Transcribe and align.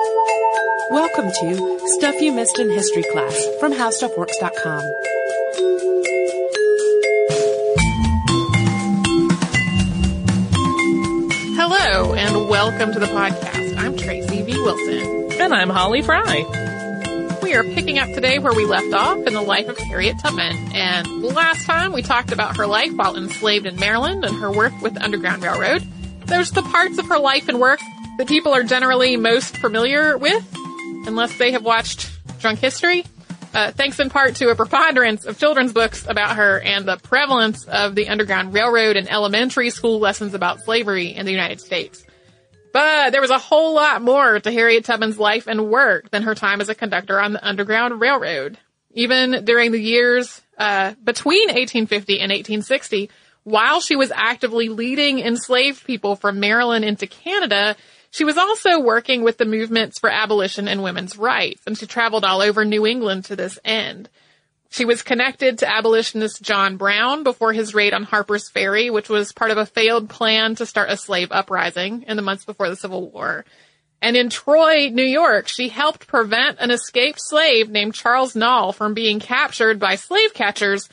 Welcome 0.00 1.30
to 1.30 1.78
Stuff 1.98 2.22
You 2.22 2.32
Missed 2.32 2.58
in 2.58 2.70
History 2.70 3.02
Class 3.12 3.46
from 3.58 3.72
HowStuffWorks.com. 3.72 4.80
Hello 11.54 12.14
and 12.14 12.48
welcome 12.48 12.92
to 12.94 12.98
the 12.98 13.06
podcast. 13.06 13.76
I'm 13.76 13.94
Tracy 13.98 14.40
V. 14.40 14.52
Wilson. 14.52 15.32
And 15.38 15.52
I'm 15.52 15.68
Holly 15.68 16.00
Fry. 16.00 16.46
We 17.42 17.54
are 17.54 17.64
picking 17.64 17.98
up 17.98 18.08
today 18.14 18.38
where 18.38 18.54
we 18.54 18.64
left 18.64 18.94
off 18.94 19.18
in 19.26 19.34
the 19.34 19.42
life 19.42 19.68
of 19.68 19.76
Harriet 19.76 20.18
Tubman. 20.18 20.56
And 20.72 21.22
last 21.22 21.66
time 21.66 21.92
we 21.92 22.00
talked 22.00 22.32
about 22.32 22.56
her 22.56 22.66
life 22.66 22.92
while 22.94 23.16
enslaved 23.16 23.66
in 23.66 23.76
Maryland 23.76 24.24
and 24.24 24.36
her 24.36 24.50
work 24.50 24.72
with 24.80 24.94
the 24.94 25.04
Underground 25.04 25.42
Railroad. 25.42 25.86
There's 26.24 26.52
the 26.52 26.62
parts 26.62 26.96
of 26.98 27.06
her 27.08 27.18
life 27.18 27.48
and 27.48 27.60
work 27.60 27.80
that 28.18 28.26
people 28.26 28.54
are 28.54 28.62
generally 28.62 29.16
most 29.16 29.56
familiar 29.56 30.16
with, 30.18 30.46
unless 31.06 31.36
they 31.38 31.52
have 31.52 31.64
watched 31.64 32.10
Drunk 32.40 32.58
History. 32.58 33.04
Uh, 33.52 33.72
thanks 33.72 33.98
in 33.98 34.10
part 34.10 34.36
to 34.36 34.50
a 34.50 34.54
preponderance 34.54 35.24
of 35.24 35.38
children's 35.38 35.72
books 35.72 36.06
about 36.08 36.36
her 36.36 36.60
and 36.60 36.86
the 36.86 36.96
prevalence 36.98 37.64
of 37.64 37.94
the 37.94 38.08
Underground 38.08 38.52
Railroad 38.52 38.96
and 38.96 39.10
elementary 39.10 39.70
school 39.70 39.98
lessons 39.98 40.34
about 40.34 40.60
slavery 40.60 41.08
in 41.08 41.26
the 41.26 41.32
United 41.32 41.60
States. 41.60 42.04
But 42.72 43.10
there 43.10 43.20
was 43.20 43.30
a 43.30 43.38
whole 43.38 43.74
lot 43.74 44.02
more 44.02 44.38
to 44.38 44.52
Harriet 44.52 44.84
Tubman's 44.84 45.18
life 45.18 45.48
and 45.48 45.68
work 45.68 46.10
than 46.10 46.22
her 46.22 46.36
time 46.36 46.60
as 46.60 46.68
a 46.68 46.74
conductor 46.74 47.20
on 47.20 47.32
the 47.32 47.44
Underground 47.44 48.00
Railroad. 48.00 48.58
Even 48.92 49.44
during 49.44 49.72
the 49.72 49.80
years 49.80 50.40
uh, 50.56 50.94
between 51.02 51.48
1850 51.48 52.20
and 52.20 52.30
1860, 52.30 53.10
while 53.42 53.80
she 53.80 53.96
was 53.96 54.12
actively 54.14 54.68
leading 54.68 55.18
enslaved 55.18 55.84
people 55.84 56.14
from 56.14 56.38
Maryland 56.38 56.84
into 56.84 57.06
Canada, 57.06 57.76
she 58.10 58.24
was 58.24 58.36
also 58.36 58.80
working 58.80 59.22
with 59.22 59.38
the 59.38 59.44
movements 59.44 59.98
for 59.98 60.10
abolition 60.10 60.66
and 60.66 60.82
women's 60.82 61.16
rights, 61.16 61.62
and 61.66 61.78
she 61.78 61.86
traveled 61.86 62.24
all 62.24 62.42
over 62.42 62.64
New 62.64 62.84
England 62.84 63.26
to 63.26 63.36
this 63.36 63.58
end. 63.64 64.08
She 64.68 64.84
was 64.84 65.02
connected 65.02 65.58
to 65.58 65.72
abolitionist 65.72 66.42
John 66.42 66.76
Brown 66.76 67.22
before 67.22 67.52
his 67.52 67.74
raid 67.74 67.92
on 67.92 68.04
Harper's 68.04 68.48
Ferry, 68.48 68.90
which 68.90 69.08
was 69.08 69.32
part 69.32 69.50
of 69.50 69.58
a 69.58 69.66
failed 69.66 70.08
plan 70.08 70.54
to 70.56 70.66
start 70.66 70.90
a 70.90 70.96
slave 70.96 71.28
uprising 71.30 72.04
in 72.06 72.16
the 72.16 72.22
months 72.22 72.44
before 72.44 72.68
the 72.68 72.76
Civil 72.76 73.10
War. 73.10 73.44
And 74.02 74.16
in 74.16 74.30
Troy, 74.30 74.88
New 74.88 75.04
York, 75.04 75.46
she 75.46 75.68
helped 75.68 76.06
prevent 76.06 76.58
an 76.58 76.70
escaped 76.70 77.20
slave 77.20 77.68
named 77.68 77.94
Charles 77.94 78.34
Nalle 78.34 78.72
from 78.72 78.94
being 78.94 79.20
captured 79.20 79.78
by 79.78 79.96
slave 79.96 80.34
catchers 80.34 80.88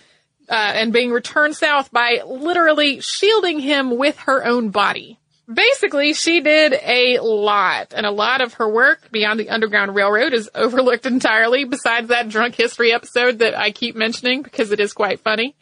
uh, 0.50 0.54
and 0.54 0.94
being 0.94 1.12
returned 1.12 1.56
south 1.56 1.92
by 1.92 2.22
literally 2.26 3.00
shielding 3.00 3.60
him 3.60 3.98
with 3.98 4.18
her 4.20 4.46
own 4.46 4.70
body 4.70 5.20
basically 5.52 6.14
she 6.14 6.42
did 6.42 6.74
a 6.74 7.20
lot 7.20 7.94
and 7.96 8.06
a 8.06 8.12
lot 8.12 8.42
of 8.42 8.56
her 8.56 8.68
work 8.68 9.10
beyond 9.12 9.40
the 9.40 9.50
underground 9.50 9.96
railroad 9.96 10.34
is 10.34 10.50
overlooked 10.56 11.06
entirely 11.06 11.64
besides 11.64 12.10
that 12.10 12.30
drunk 12.30 12.56
history 12.56 12.92
episode 12.92 13.40
that 13.40 13.58
i 13.58 13.72
keep 13.72 13.96
mentioning 13.96 14.42
because 14.42 14.72
it 14.72 14.80
is 14.80 14.94
quite 14.94 15.20
funny. 15.20 15.56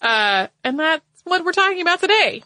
Uh, 0.00 0.48
and 0.62 0.78
that's 0.78 1.04
what 1.24 1.44
we're 1.44 1.52
talking 1.52 1.80
about 1.80 2.00
today 2.00 2.42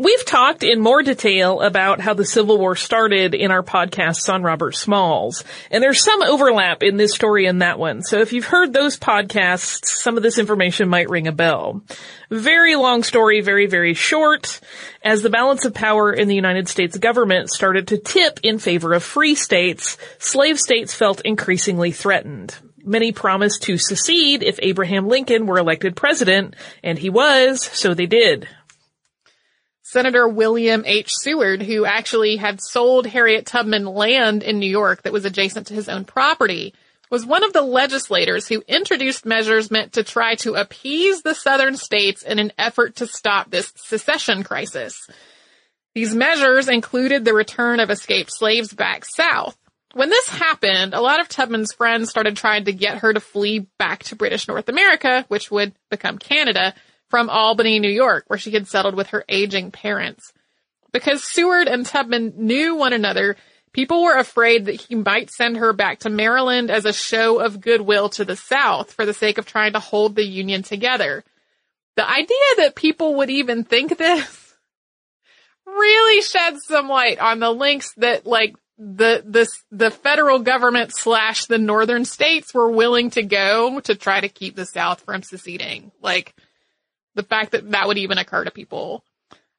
We've 0.00 0.24
talked 0.24 0.62
in 0.62 0.78
more 0.78 1.02
detail 1.02 1.60
about 1.60 1.98
how 1.98 2.14
the 2.14 2.24
Civil 2.24 2.56
War 2.56 2.76
started 2.76 3.34
in 3.34 3.50
our 3.50 3.64
podcasts 3.64 4.32
on 4.32 4.44
Robert 4.44 4.76
Smalls, 4.76 5.42
and 5.72 5.82
there's 5.82 6.04
some 6.04 6.22
overlap 6.22 6.84
in 6.84 6.96
this 6.96 7.12
story 7.12 7.46
and 7.46 7.62
that 7.62 7.80
one. 7.80 8.02
So 8.04 8.20
if 8.20 8.32
you've 8.32 8.44
heard 8.44 8.72
those 8.72 8.96
podcasts, 8.96 9.86
some 9.86 10.16
of 10.16 10.22
this 10.22 10.38
information 10.38 10.88
might 10.88 11.08
ring 11.08 11.26
a 11.26 11.32
bell. 11.32 11.82
Very 12.30 12.76
long 12.76 13.02
story, 13.02 13.40
very, 13.40 13.66
very 13.66 13.94
short. 13.94 14.60
As 15.02 15.22
the 15.22 15.30
balance 15.30 15.64
of 15.64 15.74
power 15.74 16.12
in 16.12 16.28
the 16.28 16.36
United 16.36 16.68
States 16.68 16.96
government 16.96 17.50
started 17.50 17.88
to 17.88 17.98
tip 17.98 18.38
in 18.44 18.60
favor 18.60 18.94
of 18.94 19.02
free 19.02 19.34
states, 19.34 19.98
slave 20.20 20.60
states 20.60 20.94
felt 20.94 21.22
increasingly 21.22 21.90
threatened. 21.90 22.54
Many 22.84 23.10
promised 23.10 23.64
to 23.64 23.76
secede 23.76 24.44
if 24.44 24.60
Abraham 24.62 25.08
Lincoln 25.08 25.46
were 25.46 25.58
elected 25.58 25.96
president, 25.96 26.54
and 26.84 26.96
he 26.96 27.10
was, 27.10 27.64
so 27.64 27.94
they 27.94 28.06
did. 28.06 28.46
Senator 29.90 30.28
William 30.28 30.82
H. 30.84 31.12
Seward, 31.14 31.62
who 31.62 31.86
actually 31.86 32.36
had 32.36 32.60
sold 32.60 33.06
Harriet 33.06 33.46
Tubman 33.46 33.86
land 33.86 34.42
in 34.42 34.58
New 34.58 34.68
York 34.68 35.00
that 35.02 35.14
was 35.14 35.24
adjacent 35.24 35.68
to 35.68 35.74
his 35.74 35.88
own 35.88 36.04
property, 36.04 36.74
was 37.10 37.24
one 37.24 37.42
of 37.42 37.54
the 37.54 37.62
legislators 37.62 38.46
who 38.46 38.62
introduced 38.68 39.24
measures 39.24 39.70
meant 39.70 39.94
to 39.94 40.02
try 40.02 40.34
to 40.34 40.56
appease 40.56 41.22
the 41.22 41.34
southern 41.34 41.74
states 41.78 42.22
in 42.22 42.38
an 42.38 42.52
effort 42.58 42.96
to 42.96 43.06
stop 43.06 43.50
this 43.50 43.72
secession 43.76 44.42
crisis. 44.42 45.08
These 45.94 46.14
measures 46.14 46.68
included 46.68 47.24
the 47.24 47.32
return 47.32 47.80
of 47.80 47.88
escaped 47.88 48.30
slaves 48.30 48.74
back 48.74 49.06
south. 49.06 49.56
When 49.94 50.10
this 50.10 50.28
happened, 50.28 50.92
a 50.92 51.00
lot 51.00 51.20
of 51.22 51.30
Tubman's 51.30 51.72
friends 51.72 52.10
started 52.10 52.36
trying 52.36 52.66
to 52.66 52.74
get 52.74 52.98
her 52.98 53.14
to 53.14 53.20
flee 53.20 53.66
back 53.78 54.04
to 54.04 54.16
British 54.16 54.48
North 54.48 54.68
America, 54.68 55.24
which 55.28 55.50
would 55.50 55.72
become 55.88 56.18
Canada, 56.18 56.74
from 57.08 57.30
Albany, 57.30 57.78
New 57.78 57.90
York, 57.90 58.24
where 58.26 58.38
she 58.38 58.50
had 58.50 58.68
settled 58.68 58.94
with 58.94 59.08
her 59.08 59.24
aging 59.28 59.70
parents. 59.70 60.32
Because 60.92 61.22
Seward 61.22 61.68
and 61.68 61.84
Tubman 61.84 62.34
knew 62.36 62.74
one 62.74 62.92
another, 62.92 63.36
people 63.72 64.02
were 64.02 64.16
afraid 64.16 64.66
that 64.66 64.80
he 64.80 64.94
might 64.94 65.30
send 65.30 65.56
her 65.58 65.72
back 65.72 66.00
to 66.00 66.10
Maryland 66.10 66.70
as 66.70 66.84
a 66.84 66.92
show 66.92 67.40
of 67.40 67.60
goodwill 67.60 68.08
to 68.10 68.24
the 68.24 68.36
South 68.36 68.92
for 68.92 69.04
the 69.04 69.14
sake 69.14 69.38
of 69.38 69.46
trying 69.46 69.74
to 69.74 69.80
hold 69.80 70.14
the 70.14 70.24
Union 70.24 70.62
together. 70.62 71.24
The 71.96 72.08
idea 72.08 72.36
that 72.58 72.74
people 72.74 73.16
would 73.16 73.30
even 73.30 73.64
think 73.64 73.98
this 73.98 74.54
really 75.66 76.22
sheds 76.22 76.64
some 76.64 76.88
light 76.88 77.18
on 77.18 77.40
the 77.40 77.50
links 77.50 77.92
that 77.96 78.26
like 78.26 78.54
the 78.78 79.24
the 79.26 79.48
the 79.72 79.90
federal 79.90 80.38
government 80.38 80.94
slash 80.94 81.46
the 81.46 81.58
northern 81.58 82.04
states 82.04 82.54
were 82.54 82.70
willing 82.70 83.10
to 83.10 83.22
go 83.24 83.80
to 83.80 83.96
try 83.96 84.20
to 84.20 84.28
keep 84.28 84.54
the 84.54 84.66
South 84.66 85.00
from 85.00 85.22
seceding. 85.22 85.90
Like 86.00 86.34
the 87.18 87.22
fact 87.24 87.52
that 87.52 87.70
that 87.72 87.86
would 87.86 87.98
even 87.98 88.16
occur 88.16 88.44
to 88.44 88.50
people. 88.50 89.04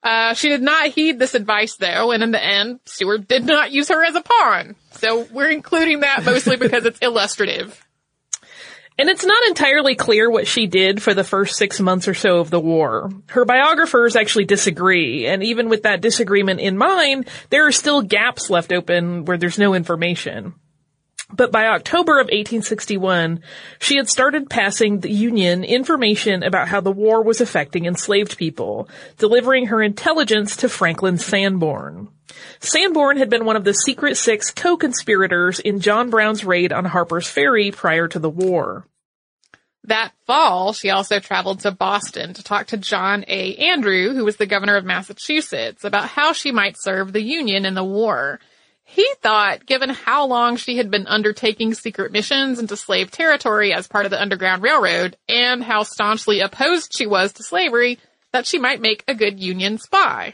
Uh, 0.02 0.34
she 0.34 0.48
did 0.48 0.62
not 0.62 0.88
heed 0.88 1.20
this 1.20 1.36
advice 1.36 1.76
though, 1.76 2.12
and 2.12 2.24
in 2.24 2.32
the 2.32 2.44
end, 2.44 2.80
Seward 2.86 3.28
did 3.28 3.46
not 3.46 3.72
use 3.72 3.90
her 3.90 4.04
as 4.04 4.16
a 4.16 4.22
pawn. 4.22 4.76
So 4.92 5.28
we're 5.32 5.52
including 5.52 6.00
that 6.00 6.24
mostly 6.24 6.56
because 6.58 6.86
it's 6.86 7.00
illustrative. 7.02 7.86
And 8.98 9.10
it's 9.10 9.26
not 9.26 9.48
entirely 9.48 9.96
clear 9.96 10.30
what 10.30 10.48
she 10.48 10.68
did 10.68 11.02
for 11.02 11.14
the 11.14 11.24
first 11.24 11.56
six 11.56 11.80
months 11.80 12.10
or 12.10 12.14
so 12.14 12.40
of 12.40 12.50
the 12.50 12.60
war. 12.60 13.10
Her 13.28 13.46
biographers 13.46 14.18
actually 14.18 14.44
disagree, 14.44 15.26
and 15.26 15.42
even 15.44 15.70
with 15.70 15.84
that 15.84 16.02
disagreement 16.02 16.60
in 16.60 16.78
mind, 16.78 17.30
there 17.50 17.66
are 17.66 17.72
still 17.72 18.02
gaps 18.02 18.50
left 18.50 18.74
open 18.74 19.24
where 19.24 19.38
there's 19.38 19.58
no 19.58 19.74
information. 19.74 20.54
But 21.32 21.52
by 21.52 21.68
October 21.68 22.14
of 22.14 22.26
1861, 22.26 23.42
she 23.80 23.98
had 23.98 24.10
started 24.10 24.50
passing 24.50 25.00
the 25.00 25.12
Union 25.12 25.64
information 25.64 26.44
about 26.44 26.68
how 26.68 26.82
the 26.82 26.92
war 26.92 27.24
was 27.24 27.40
affecting 27.40 27.86
enslaved 27.86 28.38
people, 28.38 28.90
delivering 29.18 29.68
her 29.68 29.82
intelligence 29.82 30.58
to 30.58 30.70
Franklin 30.70 31.18
Sanborn. 31.18 32.10
Sanborn 32.60 33.18
had 33.18 33.30
been 33.30 33.46
one 33.46 33.56
of 33.56 33.64
the 33.64 33.74
Secret 33.74 34.18
Six 34.18 34.52
co-conspirators 34.52 35.60
in 35.60 35.80
John 35.80 36.10
Brown's 36.10 36.44
raid 36.44 36.74
on 36.74 36.86
Harper's 36.86 37.28
Ferry 37.28 37.72
prior 37.72 38.08
to 38.08 38.20
the 38.20 38.30
war. 38.30 38.86
That 39.86 40.12
fall, 40.28 40.74
she 40.74 40.90
also 40.90 41.20
traveled 41.20 41.62
to 41.62 41.72
Boston 41.72 42.34
to 42.34 42.44
talk 42.44 42.68
to 42.68 42.78
John 42.78 43.24
A. 43.28 43.56
Andrew, 43.56 44.14
who 44.14 44.26
was 44.26 44.36
the 44.36 44.46
governor 44.46 44.76
of 44.76 44.86
Massachusetts, 44.86 45.84
about 45.84 46.10
how 46.10 46.34
she 46.34 46.52
might 46.52 46.80
serve 46.80 47.14
the 47.14 47.24
Union 47.24 47.66
in 47.66 47.76
the 47.76 47.84
war. 47.84 48.40
He 48.92 49.08
thought, 49.22 49.68
given 49.68 49.92
how 49.92 50.26
long 50.26 50.58
she 50.58 50.78
had 50.78 50.90
been 50.90 51.06
undertaking 51.06 51.76
secret 51.76 52.12
missions 52.12 52.58
into 52.58 52.76
slave 52.76 53.12
territory 53.12 53.72
as 53.72 53.88
part 53.88 54.06
of 54.06 54.10
the 54.10 54.20
Underground 54.20 54.64
Railroad, 54.64 55.16
and 55.30 55.64
how 55.64 55.84
staunchly 55.84 56.40
opposed 56.40 56.98
she 56.98 57.06
was 57.06 57.32
to 57.34 57.44
slavery, 57.44 58.00
that 58.34 58.48
she 58.48 58.58
might 58.58 58.82
make 58.82 59.04
a 59.08 59.14
good 59.14 59.40
Union 59.40 59.78
spy. 59.78 60.34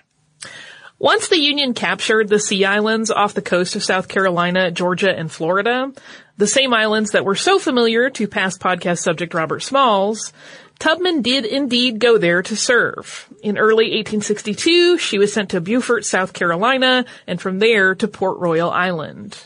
Once 0.97 1.27
the 1.27 1.37
Union 1.37 1.73
captured 1.73 2.29
the 2.29 2.39
Sea 2.39 2.63
Islands 2.63 3.11
off 3.11 3.33
the 3.33 3.41
coast 3.41 3.75
of 3.75 3.83
South 3.83 4.07
Carolina, 4.07 4.71
Georgia, 4.71 5.11
and 5.11 5.29
Florida, 5.29 5.91
the 6.37 6.47
same 6.47 6.73
islands 6.73 7.11
that 7.11 7.25
were 7.25 7.35
so 7.35 7.59
familiar 7.59 8.09
to 8.09 8.25
past 8.25 8.61
podcast 8.61 8.99
subject 8.99 9.33
Robert 9.33 9.63
Smalls, 9.63 10.31
Tubman 10.79 11.21
did 11.21 11.45
indeed 11.45 11.99
go 11.99 12.17
there 12.17 12.41
to 12.43 12.55
serve. 12.55 13.27
In 13.41 13.57
early 13.57 13.85
1862, 13.85 14.97
she 14.97 15.17
was 15.17 15.33
sent 15.33 15.49
to 15.51 15.61
Beaufort, 15.61 16.05
South 16.05 16.33
Carolina, 16.33 17.05
and 17.27 17.39
from 17.39 17.59
there 17.59 17.95
to 17.95 18.07
Port 18.07 18.39
Royal 18.39 18.69
Island. 18.69 19.37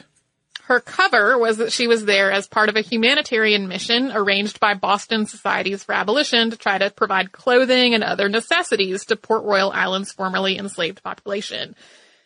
Her 0.70 0.80
cover 0.80 1.36
was 1.36 1.58
that 1.58 1.72
she 1.72 1.88
was 1.88 2.06
there 2.06 2.32
as 2.32 2.48
part 2.48 2.70
of 2.70 2.76
a 2.76 2.82
humanitarian 2.82 3.68
mission 3.68 4.12
arranged 4.14 4.60
by 4.60 4.76
Boston 4.76 5.26
Societies 5.26 5.84
for 5.84 5.96
Abolition 5.96 6.52
to 6.52 6.58
try 6.58 6.78
to 6.78 6.92
provide 6.92 7.32
clothing 7.32 7.96
and 7.96 8.04
other 8.04 8.30
necessities 8.30 9.06
to 9.06 9.16
Port 9.16 9.44
Royal 9.46 9.72
Island's 9.72 10.12
formerly 10.12 10.60
enslaved 10.60 11.02
population. 11.02 11.76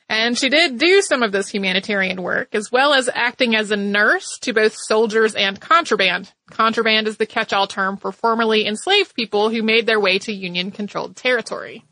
And 0.10 0.38
she 0.38 0.50
did 0.50 0.78
do 0.78 1.02
some 1.02 1.24
of 1.24 1.32
this 1.32 1.50
humanitarian 1.50 2.22
work, 2.22 2.54
as 2.54 2.72
well 2.72 2.94
as 2.94 3.10
acting 3.14 3.56
as 3.56 3.72
a 3.72 3.78
nurse 3.78 4.38
to 4.42 4.54
both 4.54 4.76
soldiers 4.76 5.34
and 5.34 5.60
contraband. 5.60 6.32
Contraband 6.52 7.08
is 7.08 7.18
the 7.18 7.26
catch-all 7.26 7.68
term 7.68 7.98
for 7.98 8.12
formerly 8.12 8.68
enslaved 8.68 9.16
people 9.16 9.50
who 9.50 9.64
made 9.64 9.86
their 9.86 10.00
way 10.00 10.20
to 10.20 10.34
Union-controlled 10.34 11.16
territory. 11.16 11.84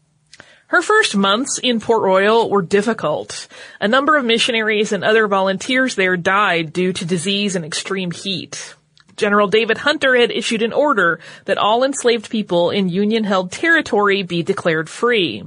Her 0.67 0.81
first 0.81 1.15
months 1.15 1.59
in 1.61 1.79
Port 1.81 2.01
Royal 2.01 2.49
were 2.49 2.61
difficult. 2.61 3.47
A 3.81 3.87
number 3.87 4.15
of 4.15 4.23
missionaries 4.23 4.91
and 4.91 5.03
other 5.03 5.27
volunteers 5.27 5.95
there 5.95 6.15
died 6.15 6.71
due 6.71 6.93
to 6.93 7.05
disease 7.05 7.55
and 7.55 7.65
extreme 7.65 8.11
heat. 8.11 8.75
General 9.17 9.47
David 9.47 9.79
Hunter 9.79 10.15
had 10.15 10.31
issued 10.31 10.61
an 10.61 10.73
order 10.73 11.19
that 11.45 11.57
all 11.57 11.83
enslaved 11.83 12.29
people 12.29 12.69
in 12.69 12.87
Union-held 12.87 13.51
territory 13.51 14.23
be 14.23 14.43
declared 14.43 14.89
free. 14.89 15.43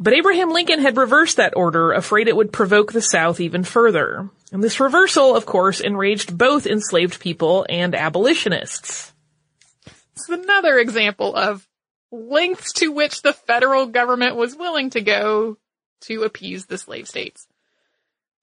But 0.00 0.12
Abraham 0.12 0.50
Lincoln 0.50 0.80
had 0.80 0.96
reversed 0.96 1.38
that 1.38 1.56
order, 1.56 1.92
afraid 1.92 2.28
it 2.28 2.36
would 2.36 2.52
provoke 2.52 2.92
the 2.92 3.02
South 3.02 3.40
even 3.40 3.64
further. 3.64 4.30
And 4.52 4.62
this 4.62 4.80
reversal, 4.80 5.34
of 5.34 5.44
course, 5.44 5.80
enraged 5.80 6.36
both 6.36 6.66
enslaved 6.66 7.20
people 7.20 7.66
and 7.68 7.94
abolitionists. 7.94 9.12
It's 10.14 10.28
another 10.28 10.78
example 10.78 11.34
of 11.34 11.66
lengths 12.12 12.72
to 12.74 12.88
which 12.88 13.22
the 13.22 13.32
federal 13.32 13.86
government 13.86 14.36
was 14.36 14.56
willing 14.56 14.90
to 14.90 15.00
go 15.00 15.58
to 16.02 16.22
appease 16.22 16.66
the 16.66 16.78
slave 16.78 17.08
states. 17.08 17.46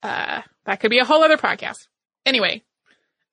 Uh, 0.03 0.41
that 0.65 0.79
could 0.79 0.91
be 0.91 0.99
a 0.99 1.05
whole 1.05 1.23
other 1.23 1.37
podcast. 1.37 1.87
Anyway, 2.25 2.63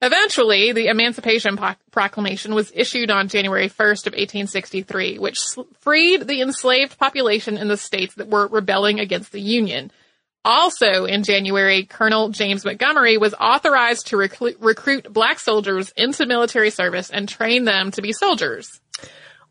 eventually 0.03 0.73
the 0.73 0.89
Emancipation 0.89 1.59
Proclamation 1.91 2.55
was 2.55 2.73
issued 2.75 3.11
on 3.11 3.29
January 3.29 3.69
1st 3.69 4.07
of 4.07 4.13
1863, 4.13 5.19
which 5.19 5.39
freed 5.79 6.27
the 6.27 6.43
enslaved 6.43 6.99
population 6.99 7.57
in 7.57 7.69
the 7.69 7.77
states 7.77 8.15
that 8.17 8.29
were 8.29 8.49
rebelling 8.49 9.01
against 9.01 9.33
the 9.33 9.41
Union. 9.41 9.91
Also 10.45 11.05
in 11.05 11.23
January, 11.23 11.85
Colonel 11.85 12.31
James 12.31 12.65
Montgomery 12.65 13.17
was 13.17 13.33
authorized 13.35 14.09
to 14.09 14.17
recruit, 14.17 14.57
recruit 14.61 15.13
black 15.13 15.39
soldiers 15.39 15.93
into 15.97 16.27
military 16.27 16.71
service 16.71 17.11
and 17.11 17.29
train 17.29 17.65
them 17.65 17.93
to 17.93 18.03
be 18.03 18.13
soldiers. 18.13 18.81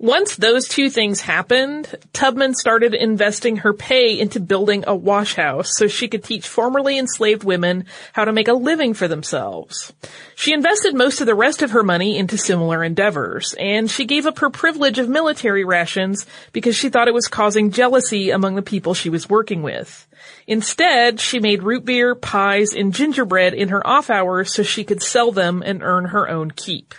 Once 0.01 0.35
those 0.35 0.67
two 0.67 0.89
things 0.89 1.21
happened, 1.21 1.95
Tubman 2.11 2.55
started 2.55 2.95
investing 2.95 3.57
her 3.57 3.71
pay 3.71 4.19
into 4.19 4.39
building 4.39 4.83
a 4.87 4.95
wash 4.95 5.35
house 5.35 5.77
so 5.77 5.87
she 5.87 6.07
could 6.07 6.23
teach 6.23 6.47
formerly 6.47 6.97
enslaved 6.97 7.43
women 7.43 7.85
how 8.13 8.25
to 8.25 8.33
make 8.33 8.47
a 8.47 8.53
living 8.53 8.95
for 8.95 9.07
themselves. 9.07 9.93
She 10.33 10.53
invested 10.53 10.95
most 10.95 11.21
of 11.21 11.27
the 11.27 11.35
rest 11.35 11.61
of 11.61 11.69
her 11.69 11.83
money 11.83 12.17
into 12.17 12.35
similar 12.35 12.83
endeavors, 12.83 13.53
and 13.59 13.91
she 13.91 14.05
gave 14.05 14.25
up 14.25 14.39
her 14.39 14.49
privilege 14.49 14.97
of 14.97 15.07
military 15.07 15.63
rations 15.63 16.25
because 16.51 16.75
she 16.75 16.89
thought 16.89 17.07
it 17.07 17.13
was 17.13 17.27
causing 17.27 17.69
jealousy 17.69 18.31
among 18.31 18.55
the 18.55 18.63
people 18.63 18.95
she 18.95 19.11
was 19.11 19.29
working 19.29 19.61
with. 19.61 20.07
Instead, 20.47 21.19
she 21.19 21.39
made 21.39 21.61
root 21.61 21.85
beer, 21.85 22.15
pies, 22.15 22.73
and 22.73 22.95
gingerbread 22.95 23.53
in 23.53 23.69
her 23.69 23.85
off 23.85 24.09
hours 24.09 24.51
so 24.51 24.63
she 24.63 24.83
could 24.83 25.03
sell 25.03 25.31
them 25.31 25.61
and 25.63 25.83
earn 25.83 26.05
her 26.05 26.27
own 26.27 26.49
keep. 26.49 26.95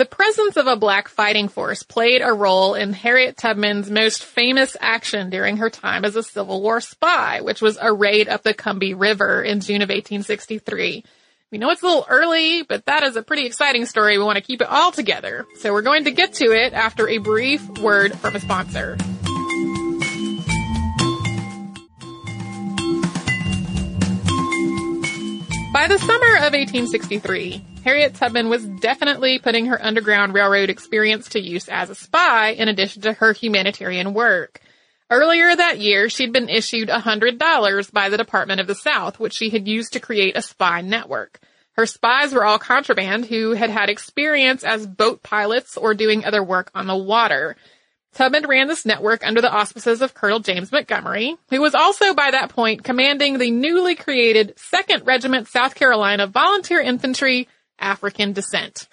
The 0.00 0.06
presence 0.06 0.56
of 0.56 0.66
a 0.66 0.76
black 0.76 1.08
fighting 1.08 1.48
force 1.48 1.82
played 1.82 2.22
a 2.22 2.32
role 2.32 2.74
in 2.74 2.94
Harriet 2.94 3.36
Tubman's 3.36 3.90
most 3.90 4.24
famous 4.24 4.74
action 4.80 5.28
during 5.28 5.58
her 5.58 5.68
time 5.68 6.06
as 6.06 6.16
a 6.16 6.22
Civil 6.22 6.62
War 6.62 6.80
spy, 6.80 7.42
which 7.42 7.60
was 7.60 7.76
a 7.78 7.92
raid 7.92 8.26
up 8.26 8.42
the 8.42 8.54
Combahee 8.54 8.98
River 8.98 9.42
in 9.42 9.60
June 9.60 9.82
of 9.82 9.90
1863. 9.90 11.04
We 11.50 11.58
know 11.58 11.68
it's 11.68 11.82
a 11.82 11.86
little 11.86 12.06
early, 12.08 12.62
but 12.62 12.86
that 12.86 13.02
is 13.02 13.16
a 13.16 13.22
pretty 13.22 13.44
exciting 13.44 13.84
story. 13.84 14.16
We 14.16 14.24
want 14.24 14.36
to 14.36 14.42
keep 14.42 14.62
it 14.62 14.70
all 14.70 14.90
together. 14.90 15.46
So 15.58 15.70
we're 15.70 15.82
going 15.82 16.04
to 16.04 16.12
get 16.12 16.32
to 16.36 16.46
it 16.46 16.72
after 16.72 17.06
a 17.06 17.18
brief 17.18 17.68
word 17.80 18.18
from 18.18 18.34
a 18.34 18.40
sponsor. 18.40 18.96
By 25.72 25.86
the 25.86 25.98
summer 25.98 26.36
of 26.36 26.52
1863, 26.52 27.64
Harriet 27.84 28.14
Tubman 28.14 28.50
was 28.50 28.66
definitely 28.66 29.38
putting 29.38 29.66
her 29.66 29.80
Underground 29.80 30.34
Railroad 30.34 30.68
experience 30.68 31.28
to 31.28 31.40
use 31.40 31.68
as 31.68 31.88
a 31.88 31.94
spy 31.94 32.50
in 32.50 32.66
addition 32.66 33.02
to 33.02 33.12
her 33.12 33.32
humanitarian 33.32 34.12
work. 34.12 34.60
Earlier 35.10 35.54
that 35.54 35.78
year, 35.78 36.08
she'd 36.08 36.32
been 36.32 36.48
issued 36.48 36.88
$100 36.88 37.92
by 37.92 38.08
the 38.08 38.16
Department 38.16 38.60
of 38.60 38.66
the 38.66 38.74
South, 38.74 39.20
which 39.20 39.34
she 39.34 39.50
had 39.50 39.68
used 39.68 39.92
to 39.92 40.00
create 40.00 40.36
a 40.36 40.42
spy 40.42 40.80
network. 40.80 41.38
Her 41.74 41.86
spies 41.86 42.34
were 42.34 42.44
all 42.44 42.58
contraband 42.58 43.26
who 43.26 43.52
had 43.52 43.70
had 43.70 43.90
experience 43.90 44.64
as 44.64 44.88
boat 44.88 45.22
pilots 45.22 45.76
or 45.76 45.94
doing 45.94 46.24
other 46.24 46.42
work 46.42 46.72
on 46.74 46.88
the 46.88 46.96
water. 46.96 47.56
Tubman 48.14 48.46
ran 48.46 48.66
this 48.66 48.84
network 48.84 49.24
under 49.24 49.40
the 49.40 49.52
auspices 49.52 50.02
of 50.02 50.14
Colonel 50.14 50.40
James 50.40 50.72
Montgomery, 50.72 51.36
who 51.48 51.60
was 51.60 51.74
also 51.74 52.12
by 52.12 52.32
that 52.32 52.50
point 52.50 52.82
commanding 52.82 53.38
the 53.38 53.50
newly 53.50 53.94
created 53.94 54.56
2nd 54.56 55.06
Regiment 55.06 55.48
South 55.48 55.74
Carolina 55.74 56.26
Volunteer 56.26 56.80
Infantry 56.80 57.48
African 57.78 58.32
Descent. 58.32 58.88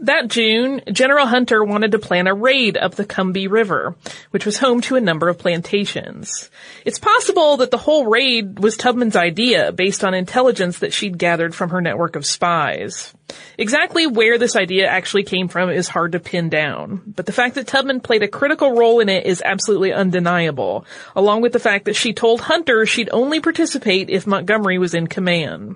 That 0.00 0.28
June, 0.28 0.80
General 0.92 1.26
Hunter 1.26 1.64
wanted 1.64 1.90
to 1.90 1.98
plan 1.98 2.28
a 2.28 2.34
raid 2.34 2.76
up 2.76 2.94
the 2.94 3.04
Combahee 3.04 3.50
River, 3.50 3.96
which 4.30 4.46
was 4.46 4.58
home 4.58 4.80
to 4.82 4.94
a 4.94 5.00
number 5.00 5.28
of 5.28 5.38
plantations. 5.38 6.50
It's 6.84 7.00
possible 7.00 7.56
that 7.56 7.72
the 7.72 7.78
whole 7.78 8.06
raid 8.06 8.60
was 8.60 8.76
Tubman's 8.76 9.16
idea 9.16 9.72
based 9.72 10.04
on 10.04 10.14
intelligence 10.14 10.78
that 10.78 10.92
she'd 10.92 11.18
gathered 11.18 11.52
from 11.52 11.70
her 11.70 11.80
network 11.80 12.14
of 12.14 12.24
spies. 12.24 13.12
Exactly 13.58 14.06
where 14.06 14.38
this 14.38 14.54
idea 14.54 14.86
actually 14.86 15.24
came 15.24 15.48
from 15.48 15.68
is 15.68 15.88
hard 15.88 16.12
to 16.12 16.20
pin 16.20 16.48
down, 16.48 17.02
but 17.04 17.26
the 17.26 17.32
fact 17.32 17.56
that 17.56 17.66
Tubman 17.66 18.00
played 18.00 18.22
a 18.22 18.28
critical 18.28 18.76
role 18.76 19.00
in 19.00 19.08
it 19.08 19.26
is 19.26 19.42
absolutely 19.44 19.92
undeniable, 19.92 20.86
along 21.16 21.42
with 21.42 21.52
the 21.52 21.58
fact 21.58 21.86
that 21.86 21.96
she 21.96 22.12
told 22.12 22.40
Hunter 22.40 22.86
she'd 22.86 23.10
only 23.10 23.40
participate 23.40 24.10
if 24.10 24.28
Montgomery 24.28 24.78
was 24.78 24.94
in 24.94 25.08
command. 25.08 25.74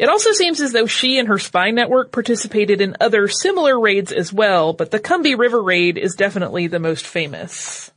It 0.00 0.08
also 0.08 0.32
seems 0.32 0.62
as 0.62 0.72
though 0.72 0.86
she 0.86 1.18
and 1.18 1.28
her 1.28 1.38
spy 1.38 1.72
network 1.72 2.10
participated 2.10 2.80
in 2.80 2.96
other 3.02 3.28
similar 3.28 3.78
raids 3.78 4.12
as 4.12 4.32
well, 4.32 4.72
but 4.72 4.90
the 4.90 4.98
Combahee 4.98 5.36
River 5.36 5.62
raid 5.62 5.98
is 5.98 6.14
definitely 6.14 6.68
the 6.68 6.78
most 6.78 7.06
famous. 7.06 7.90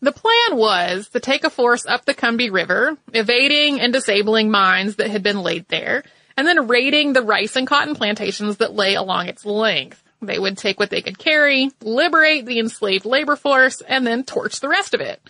The 0.00 0.12
plan 0.12 0.56
was 0.56 1.10
to 1.10 1.20
take 1.20 1.44
a 1.44 1.50
force 1.50 1.84
up 1.84 2.06
the 2.06 2.14
Combahee 2.14 2.50
River, 2.50 2.96
evading 3.12 3.82
and 3.82 3.92
disabling 3.92 4.50
mines 4.50 4.96
that 4.96 5.10
had 5.10 5.22
been 5.22 5.42
laid 5.42 5.68
there, 5.68 6.04
and 6.38 6.46
then 6.46 6.68
raiding 6.68 7.12
the 7.12 7.20
rice 7.20 7.54
and 7.54 7.66
cotton 7.66 7.94
plantations 7.94 8.56
that 8.56 8.72
lay 8.72 8.94
along 8.94 9.28
its 9.28 9.44
length. 9.44 10.02
They 10.22 10.38
would 10.38 10.56
take 10.56 10.80
what 10.80 10.88
they 10.88 11.02
could 11.02 11.18
carry, 11.18 11.70
liberate 11.82 12.46
the 12.46 12.58
enslaved 12.58 13.04
labor 13.04 13.36
force, 13.36 13.82
and 13.82 14.06
then 14.06 14.24
torch 14.24 14.60
the 14.60 14.70
rest 14.70 14.94
of 14.94 15.02
it. 15.02 15.20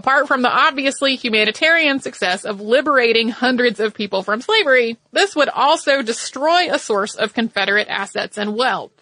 Apart 0.00 0.28
from 0.28 0.40
the 0.40 0.48
obviously 0.48 1.16
humanitarian 1.16 2.00
success 2.00 2.46
of 2.46 2.58
liberating 2.58 3.28
hundreds 3.28 3.80
of 3.80 3.92
people 3.92 4.22
from 4.22 4.40
slavery, 4.40 4.96
this 5.12 5.36
would 5.36 5.50
also 5.50 6.00
destroy 6.00 6.72
a 6.72 6.78
source 6.78 7.16
of 7.16 7.34
Confederate 7.34 7.86
assets 7.86 8.38
and 8.38 8.56
wealth. 8.56 8.92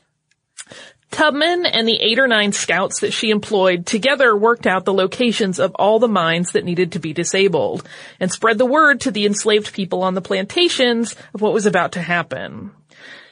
Tubman 1.12 1.66
and 1.66 1.86
the 1.86 2.00
eight 2.00 2.18
or 2.18 2.26
nine 2.26 2.50
scouts 2.50 2.98
that 2.98 3.12
she 3.12 3.30
employed 3.30 3.86
together 3.86 4.36
worked 4.36 4.66
out 4.66 4.84
the 4.84 4.92
locations 4.92 5.60
of 5.60 5.72
all 5.76 6.00
the 6.00 6.08
mines 6.08 6.50
that 6.50 6.64
needed 6.64 6.90
to 6.90 6.98
be 6.98 7.12
disabled 7.12 7.88
and 8.18 8.32
spread 8.32 8.58
the 8.58 8.66
word 8.66 9.02
to 9.02 9.12
the 9.12 9.24
enslaved 9.24 9.72
people 9.72 10.02
on 10.02 10.14
the 10.14 10.20
plantations 10.20 11.14
of 11.32 11.40
what 11.40 11.52
was 11.52 11.64
about 11.64 11.92
to 11.92 12.02
happen. 12.02 12.72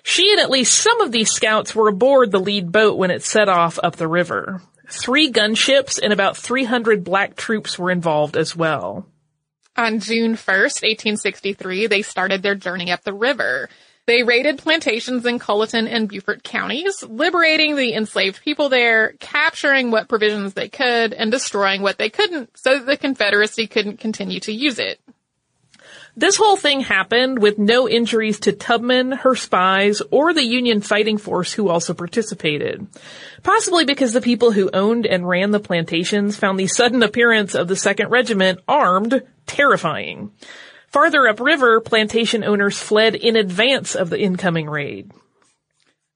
She 0.04 0.30
and 0.30 0.38
at 0.38 0.50
least 0.50 0.72
some 0.78 1.00
of 1.00 1.10
these 1.10 1.32
scouts 1.32 1.74
were 1.74 1.88
aboard 1.88 2.30
the 2.30 2.38
lead 2.38 2.70
boat 2.70 2.96
when 2.96 3.10
it 3.10 3.24
set 3.24 3.48
off 3.48 3.80
up 3.82 3.96
the 3.96 4.06
river. 4.06 4.62
Three 4.88 5.32
gunships 5.32 6.00
and 6.02 6.12
about 6.12 6.36
300 6.36 7.04
black 7.04 7.36
troops 7.36 7.78
were 7.78 7.90
involved 7.90 8.36
as 8.36 8.54
well. 8.54 9.06
On 9.76 10.00
June 10.00 10.34
1st, 10.36 10.82
1863, 10.82 11.86
they 11.86 12.02
started 12.02 12.42
their 12.42 12.54
journey 12.54 12.90
up 12.90 13.02
the 13.02 13.12
river. 13.12 13.68
They 14.06 14.22
raided 14.22 14.58
plantations 14.58 15.26
in 15.26 15.40
Colleton 15.40 15.88
and 15.88 16.08
Beaufort 16.08 16.44
counties, 16.44 17.02
liberating 17.02 17.74
the 17.74 17.92
enslaved 17.92 18.40
people 18.42 18.68
there, 18.68 19.14
capturing 19.18 19.90
what 19.90 20.08
provisions 20.08 20.54
they 20.54 20.68
could, 20.68 21.12
and 21.12 21.30
destroying 21.30 21.82
what 21.82 21.98
they 21.98 22.08
couldn't 22.08 22.56
so 22.56 22.78
the 22.78 22.96
Confederacy 22.96 23.66
couldn't 23.66 23.98
continue 23.98 24.38
to 24.40 24.52
use 24.52 24.78
it. 24.78 25.00
This 26.18 26.36
whole 26.36 26.56
thing 26.56 26.80
happened 26.80 27.40
with 27.40 27.58
no 27.58 27.86
injuries 27.86 28.40
to 28.40 28.52
Tubman, 28.52 29.12
her 29.12 29.34
spies, 29.34 30.00
or 30.10 30.32
the 30.32 30.46
Union 30.46 30.80
fighting 30.80 31.18
force 31.18 31.52
who 31.52 31.68
also 31.68 31.92
participated. 31.92 32.86
Possibly 33.42 33.84
because 33.84 34.14
the 34.14 34.22
people 34.22 34.50
who 34.50 34.70
owned 34.72 35.04
and 35.04 35.28
ran 35.28 35.50
the 35.50 35.60
plantations 35.60 36.34
found 36.34 36.58
the 36.58 36.68
sudden 36.68 37.02
appearance 37.02 37.54
of 37.54 37.68
the 37.68 37.74
2nd 37.74 38.08
Regiment 38.08 38.60
armed 38.66 39.22
terrifying. 39.46 40.32
Farther 40.88 41.28
upriver, 41.28 41.82
plantation 41.82 42.44
owners 42.44 42.78
fled 42.78 43.14
in 43.14 43.36
advance 43.36 43.94
of 43.94 44.08
the 44.08 44.18
incoming 44.18 44.70
raid. 44.70 45.12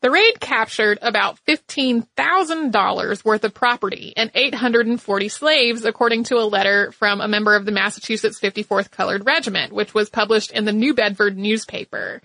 The 0.03 0.11
raid 0.11 0.41
captured 0.41 0.99
about 1.03 1.39
$15,000 1.47 3.25
worth 3.25 3.45
of 3.45 3.53
property 3.53 4.15
and 4.17 4.31
840 4.35 5.29
slaves, 5.29 5.85
according 5.85 6.25
to 6.25 6.37
a 6.37 6.49
letter 6.49 6.91
from 6.93 7.21
a 7.21 7.29
member 7.29 7.55
of 7.55 7.67
the 7.67 7.73
Massachusetts 7.73 8.41
54th 8.41 8.91
Colored 8.91 9.27
Regiment, 9.27 9.75
which 9.75 9.93
was 9.93 10.09
published 10.09 10.53
in 10.53 10.65
the 10.65 10.73
New 10.73 10.95
Bedford 10.95 11.37
newspaper. 11.37 12.23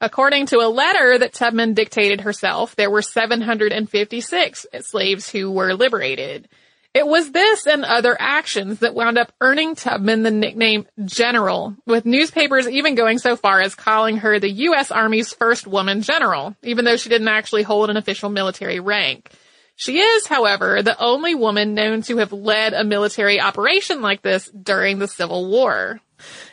According 0.00 0.46
to 0.46 0.58
a 0.58 0.70
letter 0.70 1.18
that 1.18 1.32
Tubman 1.32 1.74
dictated 1.74 2.20
herself, 2.20 2.76
there 2.76 2.90
were 2.90 3.02
756 3.02 4.66
slaves 4.82 5.28
who 5.28 5.50
were 5.50 5.74
liberated. 5.74 6.48
It 6.94 7.06
was 7.06 7.30
this 7.30 7.66
and 7.66 7.84
other 7.84 8.16
actions 8.18 8.80
that 8.80 8.94
wound 8.94 9.18
up 9.18 9.32
earning 9.40 9.74
Tubman 9.74 10.22
the 10.22 10.30
nickname 10.30 10.86
General, 11.04 11.76
with 11.86 12.06
newspapers 12.06 12.66
even 12.66 12.94
going 12.94 13.18
so 13.18 13.36
far 13.36 13.60
as 13.60 13.74
calling 13.74 14.18
her 14.18 14.38
the 14.38 14.50
U.S. 14.50 14.90
Army's 14.90 15.32
first 15.32 15.66
woman 15.66 16.02
general, 16.02 16.56
even 16.62 16.84
though 16.84 16.96
she 16.96 17.10
didn't 17.10 17.28
actually 17.28 17.62
hold 17.62 17.90
an 17.90 17.96
official 17.96 18.30
military 18.30 18.80
rank. 18.80 19.30
She 19.76 20.00
is, 20.00 20.26
however, 20.26 20.82
the 20.82 20.98
only 20.98 21.36
woman 21.36 21.74
known 21.74 22.02
to 22.02 22.16
have 22.16 22.32
led 22.32 22.72
a 22.72 22.82
military 22.82 23.40
operation 23.40 24.00
like 24.00 24.22
this 24.22 24.50
during 24.50 24.98
the 24.98 25.06
Civil 25.06 25.48
War. 25.48 26.00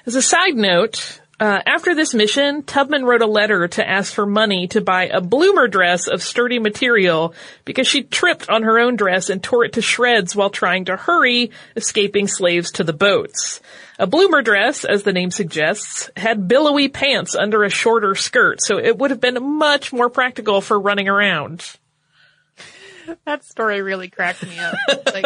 As 0.05 0.13
a 0.13 0.21
side 0.21 0.53
note, 0.53 1.21
uh, 1.39 1.59
after 1.65 1.93
this 1.93 2.13
mission, 2.13 2.63
Tubman 2.63 3.03
wrote 3.03 3.21
a 3.21 3.27
letter 3.27 3.67
to 3.67 3.87
ask 3.87 4.13
for 4.13 4.25
money 4.25 4.67
to 4.69 4.79
buy 4.79 5.07
a 5.07 5.19
bloomer 5.19 5.67
dress 5.67 6.07
of 6.07 6.23
sturdy 6.23 6.59
material 6.59 7.33
because 7.65 7.87
she 7.87 8.03
tripped 8.03 8.49
on 8.49 8.63
her 8.63 8.79
own 8.79 8.95
dress 8.95 9.29
and 9.29 9.43
tore 9.43 9.65
it 9.65 9.73
to 9.73 9.81
shreds 9.81 10.35
while 10.35 10.49
trying 10.49 10.85
to 10.85 10.95
hurry 10.95 11.51
escaping 11.75 12.27
slaves 12.27 12.71
to 12.71 12.85
the 12.85 12.93
boats. 12.93 13.59
A 13.99 14.07
bloomer 14.07 14.41
dress, 14.41 14.85
as 14.85 15.03
the 15.03 15.13
name 15.13 15.31
suggests, 15.31 16.09
had 16.15 16.47
billowy 16.47 16.87
pants 16.87 17.35
under 17.35 17.63
a 17.63 17.69
shorter 17.69 18.15
skirt, 18.15 18.61
so 18.61 18.77
it 18.77 18.97
would 18.97 19.11
have 19.11 19.21
been 19.21 19.57
much 19.57 19.91
more 19.91 20.09
practical 20.09 20.61
for 20.61 20.79
running 20.79 21.09
around. 21.09 21.65
That 23.25 23.43
story 23.43 23.81
really 23.81 24.09
cracked 24.09 24.45
me 24.45 24.57
up. 24.57 24.75
Like, 25.13 25.25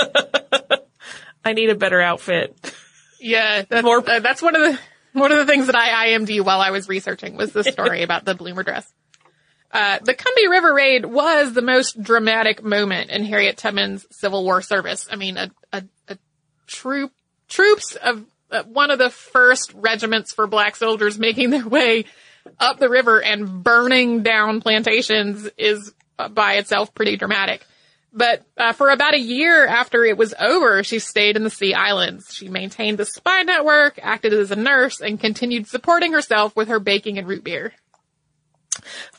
I 1.46 1.54
need 1.54 1.70
a 1.70 1.76
better 1.76 2.02
outfit. 2.02 2.56
yeah, 3.20 3.64
that's, 3.68 3.88
uh, 3.88 4.20
that's 4.20 4.42
one 4.42 4.56
of 4.56 4.62
the 4.62 4.80
one 5.14 5.32
of 5.32 5.38
the 5.38 5.46
things 5.46 5.68
that 5.68 5.76
I 5.76 6.10
IMD 6.10 6.44
while 6.44 6.62
I 6.62 6.72
was 6.72 6.88
researching 6.88 7.36
was 7.36 7.52
the 7.52 7.64
story 7.64 8.04
about 8.04 8.26
the 8.26 8.36
bloomer 8.36 8.64
dress. 8.64 8.92
Uh, 9.72 10.00
the 10.04 10.16
Combahee 10.16 10.50
River 10.50 10.74
raid 10.74 11.06
was 11.06 11.54
the 11.54 11.62
most 11.62 12.02
dramatic 12.02 12.64
moment 12.64 13.12
in 13.12 13.24
Harriet 13.24 13.58
Tubman's 13.58 14.06
Civil 14.10 14.44
War 14.44 14.62
service. 14.62 15.08
I 15.12 15.16
mean, 15.16 15.38
a, 15.38 15.52
a, 15.72 15.84
a 16.08 16.18
troop, 16.66 17.12
troops 17.48 17.96
of 17.96 18.26
uh, 18.52 18.64
one 18.64 18.90
of 18.90 18.98
the 18.98 19.12
first 19.12 19.72
regiments 19.76 20.34
for 20.34 20.48
black 20.48 20.76
soldiers 20.76 21.20
making 21.20 21.52
their 21.52 21.68
way 21.68 22.06
up 22.60 22.80
the 22.80 22.90
river 22.90 23.22
and 23.22 23.64
burning 23.64 24.24
down 24.24 24.60
plantations 24.62 25.48
is 25.58 25.94
uh, 26.18 26.30
by 26.30 26.54
itself 26.54 26.96
pretty 26.96 27.16
dramatic. 27.16 27.64
But 28.12 28.44
uh, 28.58 28.74
for 28.74 28.90
about 28.90 29.14
a 29.14 29.20
year 29.20 29.68
after 29.68 30.04
it 30.04 30.18
was 30.18 30.34
over, 30.40 30.84
she 30.84 31.00
stayed 31.00 31.36
in 31.36 31.44
the 31.44 31.50
Sea 31.50 31.74
Islands. 31.74 32.34
She 32.34 32.50
maintained 32.50 32.98
the 32.98 33.06
spy 33.06 33.44
network, 33.44 34.00
acted 34.02 34.34
as 34.34 34.52
a 34.52 34.56
nurse, 34.56 35.00
and 35.00 35.20
continued 35.20 35.68
supporting 35.68 36.14
herself 36.14 36.56
with 36.56 36.70
her 36.70 36.80
baking 36.80 37.18
and 37.18 37.28
root 37.28 37.44
beer. 37.44 37.74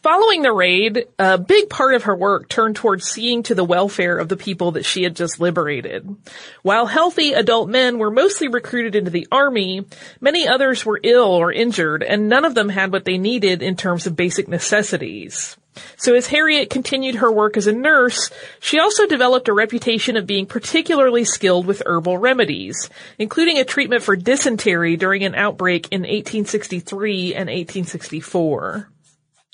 Following 0.03 0.43
the 0.43 0.53
raid, 0.53 1.07
a 1.19 1.37
big 1.37 1.69
part 1.69 1.95
of 1.95 2.05
her 2.05 2.17
work 2.17 2.49
turned 2.49 2.77
towards 2.77 3.07
seeing 3.07 3.43
to 3.45 3.55
the 3.55 3.65
welfare 3.65 4.17
of 4.17 4.29
the 4.29 4.37
people 4.37 4.73
that 4.73 4.85
she 4.85 5.03
had 5.03 5.15
just 5.15 5.41
liberated. 5.41 6.17
While 6.63 6.87
healthy 6.87 7.35
adult 7.35 7.69
men 7.69 7.99
were 7.99 8.11
mostly 8.11 8.49
recruited 8.49 8.95
into 8.95 9.11
the 9.11 9.29
army, 9.31 9.85
many 10.21 10.49
others 10.49 10.87
were 10.87 11.01
ill 11.03 11.35
or 11.35 11.53
injured, 11.53 12.03
and 12.03 12.29
none 12.29 12.45
of 12.45 12.55
them 12.55 12.71
had 12.71 12.93
what 12.93 13.05
they 13.05 13.19
needed 13.19 13.63
in 13.63 13.77
terms 13.77 14.07
of 14.07 14.17
basic 14.17 14.49
necessities. 14.49 15.57
So 15.97 16.15
as 16.15 16.27
Harriet 16.27 16.71
continued 16.71 17.17
her 17.17 17.31
work 17.31 17.57
as 17.57 17.67
a 17.67 17.73
nurse, 17.73 18.31
she 18.61 18.79
also 18.79 19.07
developed 19.07 19.49
a 19.49 19.53
reputation 19.53 20.17
of 20.17 20.27
being 20.27 20.47
particularly 20.47 21.25
skilled 21.25 21.67
with 21.67 21.83
herbal 21.87 22.19
remedies, 22.19 22.89
including 23.19 23.59
a 23.59 23.65
treatment 23.65 24.03
for 24.03 24.17
dysentery 24.17 24.97
during 24.97 25.25
an 25.25 25.35
outbreak 25.35 25.89
in 25.91 26.01
1863 26.01 27.35
and 27.35 27.49
1864. 27.49 28.89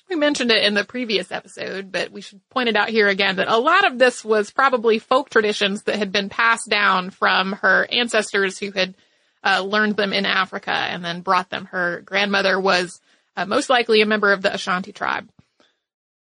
We 0.09 0.17
mentioned 0.17 0.53
it 0.53 0.63
in 0.63 0.75
the 0.75 0.85
previous 0.85 1.33
episode, 1.33 1.91
but 1.91 2.13
we 2.13 2.21
should 2.21 2.41
point 2.51 2.69
it 2.69 2.77
out 2.77 2.91
here 2.91 3.09
again 3.09 3.37
that 3.37 3.49
a 3.49 3.59
lot 3.59 3.85
of 3.87 3.99
this 3.99 4.25
was 4.25 4.53
probably 4.53 5.01
folk 5.01 5.31
traditions 5.31 5.83
that 5.83 5.97
had 5.97 6.13
been 6.13 6.29
passed 6.29 6.69
down 6.69 7.11
from 7.11 7.53
her 7.55 7.89
ancestors 7.91 8.59
who 8.59 8.71
had 8.71 8.95
uh, 9.43 9.63
learned 9.63 9.97
them 9.97 10.13
in 10.13 10.25
Africa 10.25 10.71
and 10.71 11.05
then 11.05 11.23
brought 11.23 11.51
them. 11.51 11.67
Her 11.67 12.03
grandmother 12.03 12.59
was 12.61 13.01
uh, 13.37 13.47
most 13.47 13.69
likely 13.69 14.01
a 14.01 14.07
member 14.07 14.33
of 14.33 14.43
the 14.43 14.55
Ashanti 14.55 14.93
tribe. 14.93 15.29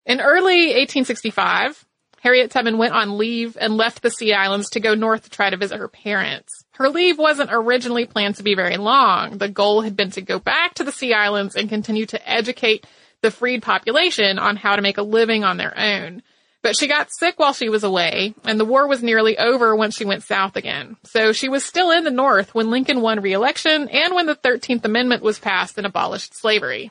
In 0.10 0.22
early 0.22 0.70
1865, 0.70 1.86
Harriet 2.22 2.50
Tubman 2.50 2.80
went 2.80 2.96
on 2.96 3.20
leave 3.20 3.56
and 3.62 3.78
left 3.78 4.01
the 4.01 4.10
Sea 4.10 4.34
Islands 4.34 4.72
to 4.72 4.80
go 4.80 4.96
north 4.96 5.25
to 5.25 5.30
try 5.30 5.51
to 5.51 5.56
visit 5.56 5.78
her 5.78 5.88
parents. 5.88 6.51
Her 6.72 6.89
leave 6.89 7.20
wasn't 7.20 7.51
originally 7.54 8.08
planned 8.08 8.34
to 8.38 8.44
be 8.44 8.56
very 8.56 8.78
long. 8.78 9.38
The 9.38 9.50
goal 9.50 9.82
had 9.82 9.96
been 9.96 10.10
to 10.12 10.22
go 10.22 10.39
back 10.39 10.74
to 10.74 10.84
the 10.84 10.92
Sea 10.92 11.13
Islands 11.13 11.56
and 11.56 11.70
continue 11.70 12.08
to 12.08 12.28
educate 12.28 12.88
the 13.22 13.30
freed 13.30 13.62
population 13.62 14.39
on 14.39 14.56
how 14.56 14.75
to 14.75 14.82
make 14.82 14.98
a 14.98 15.04
living 15.04 15.44
on 15.44 15.58
their 15.58 15.78
own. 15.78 16.24
But 16.63 16.75
she 16.75 16.88
got 16.88 17.12
sick 17.12 17.38
while 17.38 17.54
she 17.54 17.70
was 17.70 17.84
away, 17.84 18.34
and 18.46 18.60
the 18.60 18.66
war 18.66 18.88
was 18.88 19.04
nearly 19.04 19.38
over 19.38 19.75
when 19.75 19.92
she 19.92 20.06
went 20.06 20.24
south 20.24 20.56
again. 20.56 20.98
So 21.04 21.34
she 21.34 21.50
was 21.50 21.63
still 21.63 21.92
in 21.92 22.04
the 22.04 22.10
North 22.10 22.56
when 22.56 22.72
Lincoln 22.72 23.01
won 23.01 23.22
re-election 23.22 23.88
and 23.89 24.16
when 24.16 24.25
the 24.25 24.36
13th 24.36 24.84
Amendment 24.86 25.22
was 25.22 25.38
passed 25.38 25.78
and 25.78 25.86
abolished 25.86 26.36
slavery. 26.36 26.89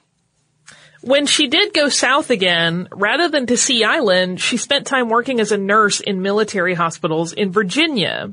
When 1.00 1.26
she 1.26 1.47
did 1.47 1.75
go 1.75 1.88
south 1.88 2.31
again, 2.31 2.88
rather 2.90 3.28
than 3.28 3.47
to 3.47 3.57
Sea 3.57 3.85
Island, 3.85 4.40
she 4.40 4.57
spent 4.57 4.85
time 4.85 5.09
working 5.09 5.38
as 5.38 5.52
a 5.52 5.57
nurse 5.57 6.00
in 6.00 6.23
military 6.23 6.75
hospitals 6.75 7.33
in 7.33 7.52
Virginia. 7.52 8.33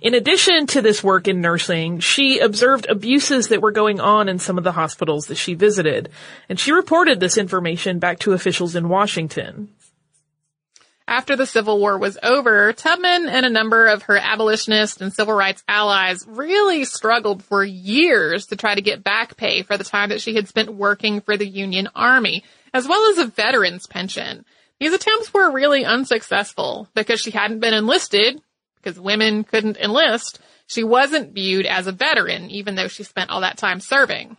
In 0.00 0.14
addition 0.14 0.68
to 0.68 0.82
this 0.82 1.02
work 1.02 1.26
in 1.26 1.40
nursing, 1.40 1.98
she 1.98 2.38
observed 2.38 2.86
abuses 2.88 3.48
that 3.48 3.60
were 3.60 3.72
going 3.72 3.98
on 3.98 4.28
in 4.28 4.38
some 4.38 4.56
of 4.56 4.62
the 4.62 4.72
hospitals 4.72 5.26
that 5.26 5.34
she 5.34 5.54
visited, 5.54 6.08
and 6.48 6.60
she 6.60 6.70
reported 6.70 7.18
this 7.18 7.36
information 7.36 7.98
back 7.98 8.20
to 8.20 8.34
officials 8.34 8.76
in 8.76 8.88
Washington. 8.88 9.70
After 11.08 11.36
the 11.36 11.46
Civil 11.46 11.78
War 11.78 11.98
was 11.98 12.18
over, 12.20 12.72
Tubman 12.72 13.28
and 13.28 13.46
a 13.46 13.50
number 13.50 13.86
of 13.86 14.02
her 14.04 14.16
abolitionist 14.16 15.00
and 15.00 15.12
civil 15.12 15.34
rights 15.34 15.62
allies 15.68 16.24
really 16.26 16.84
struggled 16.84 17.44
for 17.44 17.62
years 17.64 18.46
to 18.46 18.56
try 18.56 18.74
to 18.74 18.80
get 18.80 19.04
back 19.04 19.36
pay 19.36 19.62
for 19.62 19.76
the 19.76 19.84
time 19.84 20.08
that 20.08 20.20
she 20.20 20.34
had 20.34 20.48
spent 20.48 20.74
working 20.74 21.20
for 21.20 21.36
the 21.36 21.46
Union 21.46 21.88
Army, 21.94 22.42
as 22.74 22.88
well 22.88 23.08
as 23.10 23.18
a 23.18 23.26
veteran's 23.26 23.86
pension. 23.86 24.44
These 24.80 24.94
attempts 24.94 25.32
were 25.32 25.52
really 25.52 25.84
unsuccessful 25.84 26.88
because 26.94 27.20
she 27.20 27.30
hadn't 27.30 27.60
been 27.60 27.72
enlisted, 27.72 28.40
because 28.76 28.98
women 28.98 29.44
couldn't 29.44 29.76
enlist. 29.76 30.40
She 30.66 30.82
wasn't 30.82 31.32
viewed 31.32 31.66
as 31.66 31.86
a 31.86 31.92
veteran, 31.92 32.50
even 32.50 32.74
though 32.74 32.88
she 32.88 33.04
spent 33.04 33.30
all 33.30 33.42
that 33.42 33.58
time 33.58 33.78
serving. 33.78 34.36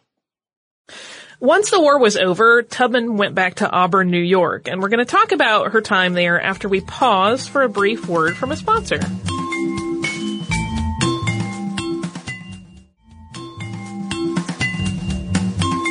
Once 1.39 1.69
the 1.69 1.79
war 1.79 1.99
was 1.99 2.17
over, 2.17 2.63
Tubman 2.63 3.15
went 3.15 3.35
back 3.35 3.55
to 3.55 3.69
Auburn, 3.69 4.09
New 4.09 4.17
York, 4.17 4.67
and 4.67 4.81
we're 4.81 4.89
going 4.89 4.97
to 4.97 5.05
talk 5.05 5.31
about 5.31 5.73
her 5.73 5.81
time 5.81 6.13
there 6.13 6.41
after 6.41 6.67
we 6.67 6.81
pause 6.81 7.47
for 7.47 7.61
a 7.61 7.69
brief 7.69 8.07
word 8.07 8.35
from 8.35 8.51
a 8.51 8.55
sponsor. 8.55 8.99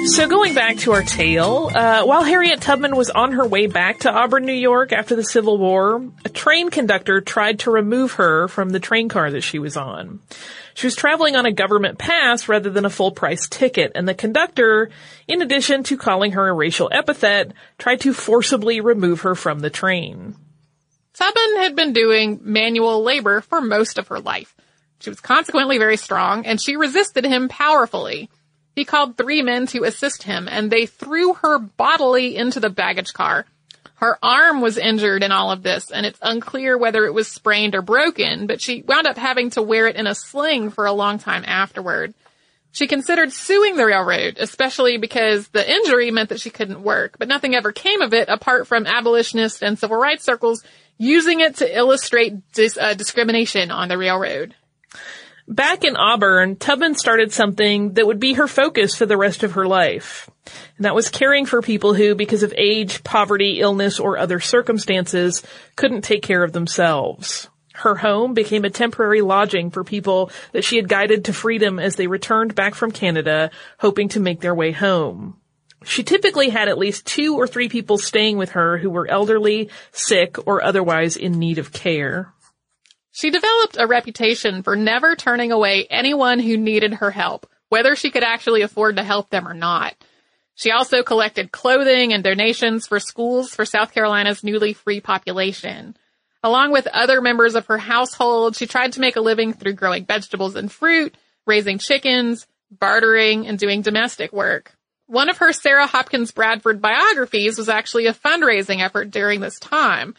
So 0.07 0.27
going 0.29 0.55
back 0.55 0.79
to 0.79 0.93
our 0.93 1.03
tale, 1.03 1.71
uh, 1.73 2.05
while 2.05 2.25
Harriet 2.25 2.61
Tubman 2.61 2.97
was 2.97 3.11
on 3.11 3.33
her 3.33 3.47
way 3.47 3.67
back 3.67 4.01
to 4.01 4.11
Auburn, 4.11 4.47
New 4.47 4.53
York 4.53 4.93
after 4.93 5.15
the 5.15 5.23
Civil 5.23 5.59
War, 5.59 6.11
a 6.25 6.29
train 6.29 6.71
conductor 6.71 7.21
tried 7.21 7.61
to 7.61 7.71
remove 7.71 8.13
her 8.13 8.49
from 8.49 8.71
the 8.71 8.81
train 8.81 9.09
car 9.09 9.31
that 9.31 9.43
she 9.43 9.59
was 9.59 9.77
on. 9.77 10.21
She 10.77 10.87
was 10.87 10.95
traveling 10.95 11.37
on 11.37 11.47
a 11.47 11.53
government 11.53 11.97
pass 11.97 12.49
rather 12.49 12.69
than 12.69 12.85
a 12.85 12.91
full 12.91 13.11
price 13.11 13.49
ticket, 13.49 13.93
and 13.95 14.07
the 14.07 14.13
conductor, 14.13 14.91
in 15.27 15.41
addition 15.41 15.85
to 15.85 15.97
calling 15.97 16.33
her 16.33 16.49
a 16.49 16.53
racial 16.53 16.91
epithet, 16.93 17.53
tried 17.79 18.03
to 18.03 18.13
forcibly 18.13 18.83
remove 18.83 19.23
her 19.23 19.35
from 19.35 19.61
the 19.61 19.71
train. 19.71 20.37
Tubman 21.15 21.57
had 21.57 21.77
been 21.77 21.95
doing 21.95 22.41
manual 22.43 23.03
labor 23.03 23.41
for 23.41 23.63
most 23.63 23.97
of 23.97 24.09
her 24.09 24.21
life. 24.21 24.55
She 25.01 25.09
was 25.09 25.19
consequently 25.19 25.79
very 25.79 25.97
strong, 25.97 26.45
and 26.45 26.61
she 26.61 26.77
resisted 26.77 27.25
him 27.25 27.49
powerfully. 27.49 28.29
He 28.75 28.85
called 28.85 29.17
three 29.17 29.41
men 29.41 29.67
to 29.69 29.85
assist 29.85 30.25
him, 30.25 30.47
and 30.47 30.71
they 30.71 30.85
threw 30.85 31.33
her 31.33 31.59
bodily 31.59 32.37
into 32.37 32.61
the 32.61 32.69
baggage 32.69 33.15
car. 33.15 33.47
Her 33.97 34.19
arm 34.23 34.61
was 34.61 34.77
injured 34.77 35.23
in 35.23 35.33
all 35.33 35.51
of 35.51 35.63
this, 35.63 35.91
and 35.91 36.05
it's 36.05 36.19
unclear 36.21 36.77
whether 36.77 37.07
it 37.07 37.15
was 37.15 37.29
sprained 37.29 37.75
or 37.75 37.83
broken, 37.83 38.47
but 38.47 38.61
she 38.61 38.83
wound 38.83 39.07
up 39.07 39.17
having 39.17 39.51
to 39.51 39.63
wear 39.63 39.87
it 39.87 39.97
in 39.97 40.07
a 40.07 40.15
sling 40.15 40.71
for 40.71 40.85
a 40.85 40.93
long 40.93 41.19
time 41.19 41.45
afterward. 41.47 42.13
She 42.73 42.87
considered 42.87 43.33
suing 43.33 43.77
the 43.77 43.87
railroad, 43.87 44.37
especially 44.39 44.99
because 44.99 45.49
the 45.49 45.67
injury 45.67 46.11
meant 46.11 46.29
that 46.29 46.43
she 46.43 46.51
couldn't 46.51 46.83
work, 46.83 47.17
but 47.19 47.27
nothing 47.27 47.55
ever 47.55 47.73
came 47.73 48.03
of 48.03 48.13
it 48.13 48.29
apart 48.29 48.67
from 48.67 48.87
abolitionist 48.87 49.63
and 49.63 49.79
civil 49.79 49.97
rights 49.97 50.25
circles 50.25 50.63
using 50.99 51.41
it 51.41 51.57
to 51.57 51.77
illustrate 51.77 52.35
dis- 52.53 52.77
uh, 52.77 52.93
discrimination 52.93 53.71
on 53.71 53.89
the 53.89 53.97
railroad. 53.97 54.55
Back 55.49 55.85
in 55.85 55.97
Auburn, 55.97 56.57
Tubman 56.57 56.97
started 56.97 57.33
something 57.33 57.95
that 57.95 58.07
would 58.07 58.21
be 58.21 58.35
her 58.35 58.49
focus 58.49 58.95
for 58.95 59.07
the 59.07 59.17
rest 59.17 59.43
of 59.43 59.53
her 59.53 59.67
life. 59.67 60.29
And 60.77 60.85
that 60.85 60.95
was 60.95 61.09
caring 61.09 61.47
for 61.47 61.63
people 61.63 61.95
who, 61.95 62.15
because 62.15 62.43
of 62.43 62.55
age, 62.57 63.05
poverty, 63.05 63.61
illness, 63.61 64.01
or 64.01 64.19
other 64.19 64.41
circumstances, 64.41 65.43
couldn't 65.77 66.03
take 66.03 66.23
care 66.23 66.43
of 66.43 66.53
themselves. 66.53 67.49
Her 67.75 67.95
home 67.95 68.33
became 68.33 68.65
a 68.65 68.71
temporary 68.71 69.21
lodging 69.21 69.71
for 69.71 69.85
people 69.85 70.31
that 70.53 70.65
she 70.65 70.77
had 70.77 70.89
guided 70.89 71.27
to 71.27 71.33
freedom 71.33 71.79
as 71.79 71.97
they 71.97 72.07
returned 72.07 72.55
back 72.55 72.75
from 72.75 72.91
Canada, 72.91 73.51
hoping 73.79 74.09
to 74.11 74.21
make 74.21 74.41
their 74.41 74.55
way 74.55 74.73
home. 74.73 75.37
She 75.85 76.03
typically 76.03 76.49
had 76.49 76.69
at 76.69 76.79
least 76.79 77.07
two 77.07 77.37
or 77.37 77.47
three 77.47 77.69
people 77.69 77.99
staying 77.99 78.39
with 78.39 78.53
her 78.53 78.79
who 78.79 78.91
were 78.91 79.09
elderly, 79.09 79.69
sick, 79.93 80.47
or 80.47 80.65
otherwise 80.65 81.17
in 81.17 81.39
need 81.39 81.59
of 81.59 81.73
care. 81.73 82.33
She 83.13 83.31
developed 83.31 83.77
a 83.79 83.87
reputation 83.87 84.63
for 84.63 84.75
never 84.75 85.15
turning 85.15 85.53
away 85.53 85.87
anyone 85.89 86.39
who 86.39 86.57
needed 86.57 86.95
her 86.95 87.11
help, 87.11 87.47
whether 87.69 87.95
she 87.95 88.11
could 88.11 88.25
actually 88.25 88.63
afford 88.63 88.97
to 88.97 89.05
help 89.05 89.31
them 89.31 89.47
or 89.47 89.55
not. 89.55 89.95
She 90.57 90.71
also 90.71 91.03
collected 91.03 91.53
clothing 91.53 92.15
and 92.15 92.25
donations 92.25 92.87
for 92.87 92.99
schools 92.99 93.55
for 93.55 93.67
South 93.67 93.93
Carolina's 93.93 94.43
newly 94.43 94.73
free 94.73 95.01
population. 95.01 95.97
Along 96.43 96.73
with 96.73 96.87
other 96.87 97.21
members 97.21 97.55
of 97.55 97.67
her 97.67 97.77
household, 97.77 98.57
she 98.57 98.67
tried 98.67 98.95
to 98.95 99.01
make 99.01 99.17
a 99.17 99.21
living 99.21 99.53
through 99.53 99.75
growing 99.75 100.07
vegetables 100.07 100.57
and 100.57 100.73
fruit, 100.73 101.15
raising 101.47 101.79
chickens, 101.79 102.47
bartering, 102.71 103.47
and 103.47 103.59
doing 103.59 103.83
domestic 103.83 104.33
work. 104.33 104.73
One 105.07 105.29
of 105.29 105.39
her 105.39 105.53
Sarah 105.53 105.87
Hopkins 105.87 106.33
Bradford 106.33 106.81
biographies 106.81 107.59
was 107.59 107.69
actually 107.69 108.07
a 108.07 108.15
fundraising 108.15 108.81
effort 108.81 109.11
during 109.11 109.41
this 109.41 109.59
time. 109.59 110.15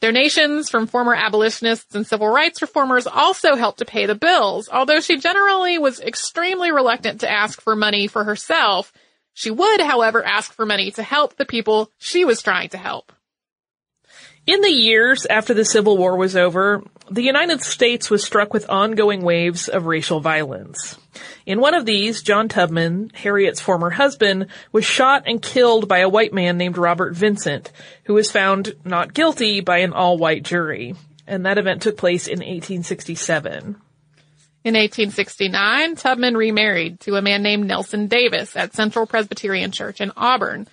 Donations 0.00 0.68
from 0.68 0.88
former 0.88 1.14
abolitionists 1.14 1.94
and 1.94 2.06
civil 2.06 2.28
rights 2.28 2.60
reformers 2.60 3.06
also 3.06 3.54
helped 3.54 3.78
to 3.78 3.86
pay 3.86 4.04
the 4.04 4.14
bills, 4.16 4.68
although 4.70 5.00
she 5.00 5.16
generally 5.16 5.78
was 5.78 6.00
extremely 6.00 6.72
reluctant 6.72 7.20
to 7.20 7.30
ask 7.30 7.60
for 7.62 7.76
money 7.76 8.08
for 8.08 8.24
herself. 8.24 8.92
She 9.38 9.50
would, 9.50 9.82
however, 9.82 10.24
ask 10.24 10.54
for 10.54 10.64
money 10.64 10.90
to 10.92 11.02
help 11.02 11.36
the 11.36 11.44
people 11.44 11.90
she 11.98 12.24
was 12.24 12.40
trying 12.40 12.70
to 12.70 12.78
help. 12.78 13.12
In 14.46 14.62
the 14.62 14.72
years 14.72 15.26
after 15.26 15.52
the 15.52 15.66
Civil 15.66 15.98
War 15.98 16.16
was 16.16 16.34
over, 16.34 16.82
the 17.10 17.22
United 17.22 17.60
States 17.60 18.08
was 18.08 18.24
struck 18.24 18.54
with 18.54 18.70
ongoing 18.70 19.20
waves 19.20 19.68
of 19.68 19.84
racial 19.84 20.20
violence. 20.20 20.98
In 21.44 21.60
one 21.60 21.74
of 21.74 21.84
these, 21.84 22.22
John 22.22 22.48
Tubman, 22.48 23.10
Harriet's 23.12 23.60
former 23.60 23.90
husband, 23.90 24.46
was 24.72 24.86
shot 24.86 25.24
and 25.26 25.42
killed 25.42 25.86
by 25.86 25.98
a 25.98 26.08
white 26.08 26.32
man 26.32 26.56
named 26.56 26.78
Robert 26.78 27.14
Vincent, 27.14 27.70
who 28.04 28.14
was 28.14 28.30
found 28.30 28.74
not 28.86 29.12
guilty 29.12 29.60
by 29.60 29.78
an 29.78 29.92
all-white 29.92 30.44
jury. 30.44 30.94
And 31.26 31.44
that 31.44 31.58
event 31.58 31.82
took 31.82 31.98
place 31.98 32.26
in 32.26 32.38
1867. 32.38 33.82
In 34.66 34.74
1869, 34.74 35.94
Tubman 35.94 36.36
remarried 36.36 36.98
to 37.02 37.14
a 37.14 37.22
man 37.22 37.44
named 37.44 37.68
Nelson 37.68 38.08
Davis 38.08 38.56
at 38.56 38.74
Central 38.74 39.06
Presbyterian 39.06 39.70
Church 39.70 40.00
in 40.00 40.10
Auburn. 40.16 40.66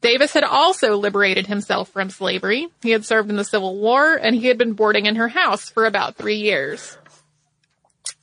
Davis 0.00 0.32
had 0.32 0.42
also 0.42 0.96
liberated 0.96 1.46
himself 1.46 1.90
from 1.90 2.08
slavery. 2.08 2.68
He 2.80 2.92
had 2.92 3.04
served 3.04 3.28
in 3.28 3.36
the 3.36 3.44
Civil 3.44 3.76
War 3.76 4.16
and 4.16 4.34
he 4.34 4.46
had 4.46 4.56
been 4.56 4.72
boarding 4.72 5.04
in 5.04 5.16
her 5.16 5.28
house 5.28 5.68
for 5.68 5.84
about 5.84 6.16
three 6.16 6.36
years. 6.36 6.96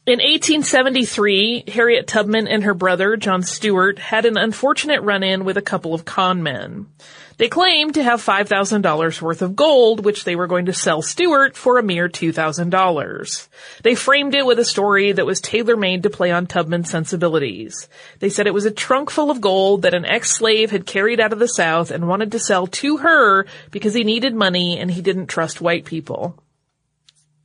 In 0.08 0.18
1873, 0.18 1.66
Harriet 1.68 2.08
Tubman 2.08 2.48
and 2.48 2.64
her 2.64 2.74
brother, 2.74 3.16
John 3.16 3.44
Stewart, 3.44 4.00
had 4.00 4.26
an 4.26 4.36
unfortunate 4.36 5.04
run-in 5.04 5.46
with 5.46 5.58
a 5.58 5.62
couple 5.62 5.94
of 5.94 6.06
con 6.06 6.42
men. 6.42 6.88
They 7.38 7.50
claimed 7.50 7.96
to 7.96 8.04
have 8.04 8.22
$5,000 8.22 9.22
worth 9.22 9.42
of 9.42 9.56
gold, 9.56 10.06
which 10.06 10.24
they 10.24 10.36
were 10.36 10.48
going 10.48 10.68
to 10.68 10.74
sell 10.74 11.02
Stewart 11.02 11.58
for 11.58 11.78
a 11.78 11.84
mere 11.84 12.08
$2,000. 12.08 13.48
They 13.84 13.96
framed 13.96 14.36
it 14.36 14.46
with 14.46 14.60
a 14.60 14.66
story 14.66 15.12
that 15.12 15.26
was 15.26 15.42
tailor-made 15.42 16.04
to 16.04 16.10
play 16.10 16.32
on 16.32 16.48
Tubman's 16.48 16.90
sensibilities. 16.90 17.90
They 18.20 18.30
said 18.30 18.48
it 18.48 18.54
was 18.54 18.66
a 18.66 18.72
trunk 18.72 19.10
full 19.10 19.32
of 19.32 19.42
gold 19.42 19.82
that 19.82 19.94
an 19.94 20.06
ex-slave 20.06 20.72
had 20.72 20.86
carried 20.86 21.20
out 21.20 21.34
of 21.34 21.40
the 21.40 21.48
South 21.48 21.92
and 21.92 22.08
wanted 22.08 22.32
to 22.34 22.40
sell 22.40 22.68
to 22.68 22.98
her 22.98 23.46
because 23.72 23.94
he 23.94 24.04
needed 24.04 24.36
money 24.36 24.80
and 24.80 24.92
he 24.92 25.02
didn't 25.02 25.28
trust 25.28 25.62
white 25.62 25.86
people. 25.86 26.38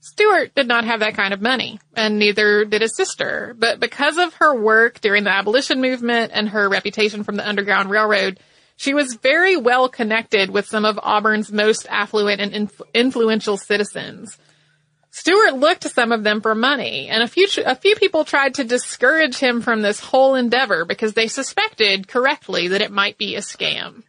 Stewart 0.00 0.54
did 0.54 0.66
not 0.66 0.85
have 0.85 1.00
that 1.00 1.16
kind 1.16 1.35
of 1.35 1.40
money, 1.42 1.78
and 1.95 2.18
neither 2.18 2.64
did 2.64 2.83
his 2.83 2.97
sister. 2.97 3.54
But 3.59 3.78
because 3.78 4.16
of 4.16 4.35
her 4.35 4.54
work 4.59 5.00
during 5.00 5.25
the 5.25 5.30
abolition 5.30 5.80
movement 5.80 6.33
and 6.35 6.49
her 6.49 6.68
reputation 6.68 7.25
from 7.25 7.37
the 7.37 7.47
Underground 7.47 7.90
Railroad, 7.90 8.40
she 8.79 8.95
was 8.95 9.15
very 9.15 9.57
well 9.57 9.89
connected 9.89 10.51
with 10.51 10.69
some 10.69 10.85
of 10.85 11.01
Auburn's 11.03 11.51
most 11.51 11.89
affluent 11.91 12.41
and 12.41 12.53
inf- 12.53 12.81
influential 12.95 13.57
citizens. 13.57 14.39
Stewart 15.11 15.55
looked 15.55 15.83
to 15.83 15.89
some 15.89 16.13
of 16.13 16.23
them 16.23 16.41
for 16.41 16.55
money, 16.55 17.09
and 17.09 17.21
a 17.21 17.27
few 17.27 17.49
a 17.67 17.75
few 17.75 17.97
people 17.97 18.25
tried 18.25 18.55
to 18.55 18.63
discourage 18.63 19.37
him 19.37 19.63
from 19.63 19.83
this 19.83 19.99
whole 19.99 20.37
endeavor 20.37 20.85
because 20.85 21.15
they 21.15 21.27
suspected 21.27 22.07
correctly 22.07 22.69
that 22.69 22.81
it 22.81 22.93
might 22.93 23.19
be 23.19 23.35
a 23.35 23.41
scam. 23.41 24.05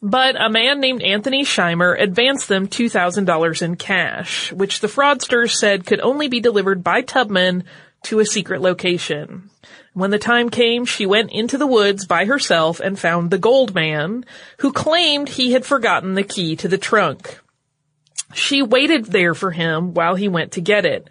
But 0.00 0.40
a 0.40 0.48
man 0.48 0.80
named 0.80 1.02
Anthony 1.02 1.44
Shimer 1.44 2.00
advanced 2.00 2.48
them 2.48 2.68
$2,000 2.68 3.62
in 3.62 3.76
cash, 3.76 4.50
which 4.50 4.80
the 4.80 4.86
fraudsters 4.86 5.50
said 5.50 5.84
could 5.84 6.00
only 6.00 6.28
be 6.28 6.40
delivered 6.40 6.82
by 6.82 7.02
Tubman 7.02 7.64
to 8.04 8.20
a 8.20 8.24
secret 8.24 8.62
location. 8.62 9.50
When 9.98 10.12
the 10.12 10.18
time 10.20 10.48
came, 10.48 10.84
she 10.84 11.06
went 11.06 11.32
into 11.32 11.58
the 11.58 11.66
woods 11.66 12.06
by 12.06 12.24
herself 12.24 12.78
and 12.78 12.96
found 12.96 13.32
the 13.32 13.36
gold 13.36 13.74
man, 13.74 14.24
who 14.58 14.72
claimed 14.72 15.28
he 15.28 15.50
had 15.50 15.66
forgotten 15.66 16.14
the 16.14 16.22
key 16.22 16.54
to 16.54 16.68
the 16.68 16.78
trunk. 16.78 17.40
She 18.32 18.62
waited 18.62 19.06
there 19.06 19.34
for 19.34 19.50
him 19.50 19.94
while 19.94 20.14
he 20.14 20.28
went 20.28 20.52
to 20.52 20.60
get 20.60 20.86
it. 20.86 21.08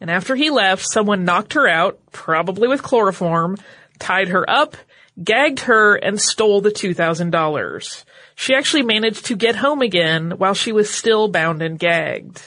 And 0.00 0.08
after 0.08 0.36
he 0.36 0.50
left, 0.50 0.88
someone 0.88 1.24
knocked 1.24 1.54
her 1.54 1.66
out, 1.66 1.98
probably 2.12 2.68
with 2.68 2.80
chloroform, 2.80 3.56
tied 3.98 4.28
her 4.28 4.48
up, 4.48 4.76
gagged 5.20 5.58
her, 5.62 5.96
and 5.96 6.20
stole 6.20 6.60
the 6.60 6.70
$2,000. 6.70 8.04
She 8.36 8.54
actually 8.54 8.84
managed 8.84 9.26
to 9.26 9.34
get 9.34 9.56
home 9.56 9.82
again 9.82 10.34
while 10.36 10.54
she 10.54 10.70
was 10.70 10.88
still 10.88 11.26
bound 11.26 11.60
and 11.60 11.76
gagged. 11.76 12.40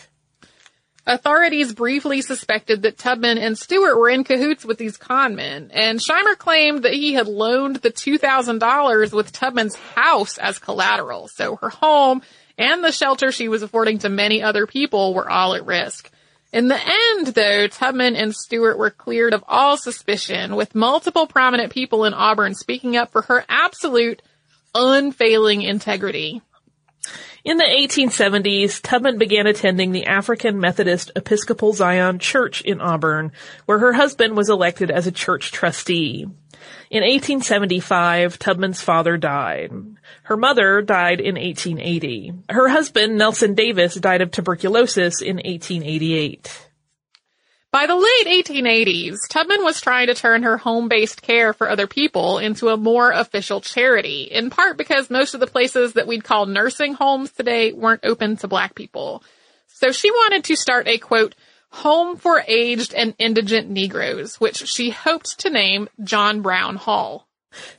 Authorities 1.11 1.73
briefly 1.73 2.21
suspected 2.21 2.83
that 2.83 2.97
Tubman 2.97 3.37
and 3.37 3.57
Stewart 3.57 3.97
were 3.97 4.07
in 4.07 4.23
cahoots 4.23 4.63
with 4.63 4.77
these 4.77 4.97
conmen, 4.97 5.69
and 5.73 5.99
Shimer 5.99 6.37
claimed 6.37 6.83
that 6.83 6.93
he 6.93 7.15
had 7.15 7.27
loaned 7.27 7.75
the 7.75 7.91
$2,000 7.91 9.11
with 9.11 9.33
Tubman's 9.33 9.75
house 9.75 10.37
as 10.37 10.57
collateral, 10.57 11.27
so 11.27 11.57
her 11.57 11.67
home 11.67 12.21
and 12.57 12.81
the 12.81 12.93
shelter 12.93 13.33
she 13.33 13.49
was 13.49 13.61
affording 13.61 13.97
to 13.99 14.07
many 14.07 14.41
other 14.41 14.65
people 14.65 15.13
were 15.13 15.29
all 15.29 15.53
at 15.53 15.65
risk. 15.65 16.09
In 16.53 16.69
the 16.69 16.79
end, 16.81 17.27
though, 17.27 17.67
Tubman 17.67 18.15
and 18.15 18.33
Stewart 18.33 18.77
were 18.77 18.89
cleared 18.89 19.33
of 19.33 19.43
all 19.49 19.75
suspicion, 19.75 20.55
with 20.55 20.75
multiple 20.75 21.27
prominent 21.27 21.73
people 21.73 22.05
in 22.05 22.13
Auburn 22.13 22.55
speaking 22.55 22.95
up 22.95 23.11
for 23.11 23.23
her 23.23 23.43
absolute 23.49 24.21
unfailing 24.73 25.61
integrity. 25.61 26.41
In 27.43 27.57
the 27.57 27.63
1870s, 27.63 28.81
Tubman 28.81 29.17
began 29.17 29.47
attending 29.47 29.91
the 29.91 30.05
African 30.05 30.59
Methodist 30.59 31.11
Episcopal 31.15 31.73
Zion 31.73 32.19
Church 32.19 32.61
in 32.61 32.79
Auburn, 32.79 33.31
where 33.65 33.79
her 33.79 33.93
husband 33.93 34.37
was 34.37 34.49
elected 34.49 34.91
as 34.91 35.07
a 35.07 35.11
church 35.11 35.51
trustee. 35.51 36.27
In 36.91 37.03
1875, 37.03 38.37
Tubman's 38.37 38.81
father 38.81 39.17
died. 39.17 39.71
Her 40.23 40.37
mother 40.37 40.83
died 40.83 41.19
in 41.19 41.33
1880. 41.35 42.33
Her 42.49 42.69
husband, 42.69 43.17
Nelson 43.17 43.55
Davis, 43.55 43.95
died 43.95 44.21
of 44.21 44.29
tuberculosis 44.29 45.21
in 45.21 45.37
1888. 45.37 46.70
By 47.71 47.87
the 47.87 47.95
late 47.95 48.45
1880s, 48.45 49.15
Tubman 49.29 49.63
was 49.63 49.79
trying 49.79 50.07
to 50.07 50.13
turn 50.13 50.43
her 50.43 50.57
home-based 50.57 51.21
care 51.21 51.53
for 51.53 51.69
other 51.69 51.87
people 51.87 52.37
into 52.37 52.67
a 52.67 52.75
more 52.75 53.11
official 53.11 53.61
charity, 53.61 54.23
in 54.23 54.49
part 54.49 54.77
because 54.77 55.09
most 55.09 55.33
of 55.33 55.39
the 55.39 55.47
places 55.47 55.93
that 55.93 56.05
we'd 56.05 56.25
call 56.25 56.47
nursing 56.47 56.95
homes 56.95 57.31
today 57.31 57.71
weren't 57.71 58.03
open 58.03 58.35
to 58.37 58.49
black 58.49 58.75
people. 58.75 59.23
So 59.67 59.93
she 59.93 60.11
wanted 60.11 60.43
to 60.43 60.57
start 60.57 60.89
a 60.89 60.97
quote, 60.97 61.33
home 61.69 62.17
for 62.17 62.43
aged 62.45 62.93
and 62.93 63.15
indigent 63.17 63.69
Negroes, 63.69 64.37
which 64.37 64.67
she 64.67 64.89
hoped 64.89 65.39
to 65.39 65.49
name 65.49 65.87
John 66.03 66.41
Brown 66.41 66.75
Hall. 66.75 67.25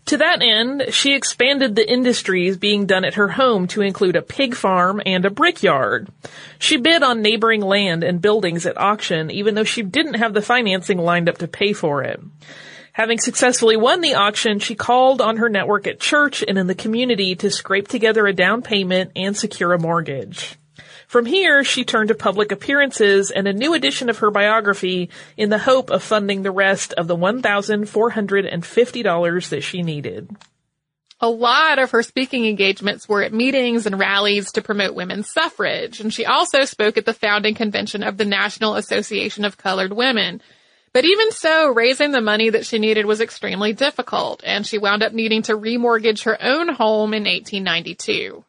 To 0.07 0.17
that 0.19 0.43
end, 0.43 0.87
she 0.91 1.15
expanded 1.15 1.75
the 1.75 1.91
industries 1.91 2.57
being 2.57 2.87
done 2.87 3.05
at 3.05 3.15
her 3.15 3.29
home 3.29 3.67
to 3.69 3.81
include 3.81 4.17
a 4.17 4.23
pig 4.23 4.55
farm 4.55 5.01
and 5.07 5.25
a 5.25 5.31
brickyard. 5.31 6.09
She 6.59 6.77
bid 6.77 7.03
on 7.03 7.23
neighboring 7.23 7.63
land 7.63 8.05
and 8.05 8.21
buildings 8.21 8.67
at 8.67 8.77
auction 8.77 9.31
even 9.31 9.55
though 9.55 9.65
she 9.65 9.83
didn't 9.83 10.15
have 10.15 10.35
the 10.35 10.43
financing 10.43 10.99
lined 10.99 11.29
up 11.29 11.39
to 11.39 11.49
pay 11.49 11.73
for 11.73 12.03
it. 12.03 12.21
Having 12.93 13.21
successfully 13.21 13.77
won 13.77 14.03
the 14.03 14.15
auction, 14.15 14.59
she 14.59 14.75
called 14.75 15.23
on 15.23 15.39
her 15.39 15.49
network 15.49 15.87
at 15.87 15.99
church 15.99 16.45
and 16.47 16.59
in 16.59 16.67
the 16.67 16.75
community 16.75 17.35
to 17.37 17.51
scrape 17.51 17.89
together 17.89 18.27
a 18.27 18.35
down 18.35 18.61
payment 18.61 19.13
and 19.17 19.35
secure 19.35 19.73
a 19.73 19.79
mortgage. 19.79 20.59
From 21.13 21.27
here, 21.27 21.63
she 21.63 21.85
turned 21.85 22.09
to 22.09 22.15
public 22.15 22.51
appearances 22.53 23.31
and 23.31 23.47
a 23.47 23.53
new 23.53 23.75
edition 23.75 24.09
of 24.09 24.21
her 24.21 24.31
biography 24.31 25.11
in 25.37 25.51
the 25.51 25.59
hope 25.59 25.91
of 25.91 26.03
funding 26.03 26.41
the 26.41 26.51
rest 26.51 26.95
of 26.95 27.07
the 27.07 27.15
$1,450 27.15 29.49
that 29.51 29.61
she 29.61 29.83
needed. 29.83 30.35
A 31.21 31.29
lot 31.29 31.79
of 31.79 31.91
her 31.91 32.03
speaking 32.03 32.47
engagements 32.47 33.11
were 33.11 33.23
at 33.23 33.35
meetings 33.35 33.85
and 33.85 33.99
rallies 33.99 34.53
to 34.53 34.63
promote 34.63 34.95
women's 34.95 35.31
suffrage, 35.31 36.01
and 36.01 36.15
she 36.15 36.25
also 36.25 36.65
spoke 36.65 36.97
at 36.97 37.05
the 37.05 37.13
founding 37.13 37.55
convention 37.55 38.03
of 38.03 38.17
the 38.17 38.25
National 38.25 38.77
Association 38.77 39.45
of 39.45 39.59
Colored 39.59 39.93
Women. 39.93 40.41
But 40.95 41.05
even 41.05 41.31
so, 41.31 41.75
raising 41.75 42.13
the 42.13 42.23
money 42.23 42.49
that 42.49 42.65
she 42.65 42.79
needed 42.79 43.05
was 43.05 43.21
extremely 43.21 43.75
difficult, 43.75 44.43
and 44.47 44.67
she 44.67 44.79
wound 44.79 45.03
up 45.03 45.13
needing 45.13 45.43
to 45.43 45.59
remortgage 45.59 46.23
her 46.23 46.43
own 46.43 46.71
home 46.71 47.13
in 47.13 47.25
1892. 47.25 48.47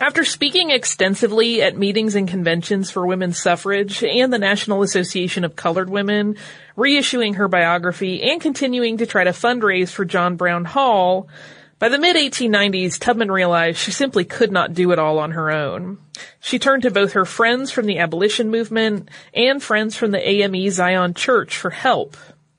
After 0.00 0.24
speaking 0.24 0.70
extensively 0.70 1.60
at 1.60 1.76
meetings 1.76 2.14
and 2.14 2.28
conventions 2.28 2.88
for 2.88 3.04
women's 3.04 3.42
suffrage 3.42 4.04
and 4.04 4.32
the 4.32 4.38
National 4.38 4.82
Association 4.82 5.42
of 5.42 5.56
Colored 5.56 5.90
Women, 5.90 6.36
reissuing 6.76 7.34
her 7.34 7.48
biography 7.48 8.22
and 8.22 8.40
continuing 8.40 8.98
to 8.98 9.06
try 9.06 9.24
to 9.24 9.30
fundraise 9.30 9.90
for 9.90 10.04
John 10.04 10.36
Brown 10.36 10.64
Hall, 10.66 11.28
by 11.80 11.88
the 11.88 11.98
mid 11.98 12.14
1890s, 12.14 13.00
Tubman 13.00 13.30
realized 13.30 13.78
she 13.78 13.90
simply 13.90 14.24
could 14.24 14.52
not 14.52 14.72
do 14.72 14.92
it 14.92 15.00
all 15.00 15.18
on 15.18 15.32
her 15.32 15.50
own. 15.50 15.98
She 16.38 16.60
turned 16.60 16.84
to 16.84 16.92
both 16.92 17.14
her 17.14 17.24
friends 17.24 17.72
from 17.72 17.86
the 17.86 17.98
abolition 17.98 18.52
movement 18.52 19.08
and 19.34 19.60
friends 19.60 19.96
from 19.96 20.12
the 20.12 20.28
AME 20.28 20.70
Zion 20.70 21.14
Church 21.14 21.56
for 21.56 21.70
help. 21.70 22.16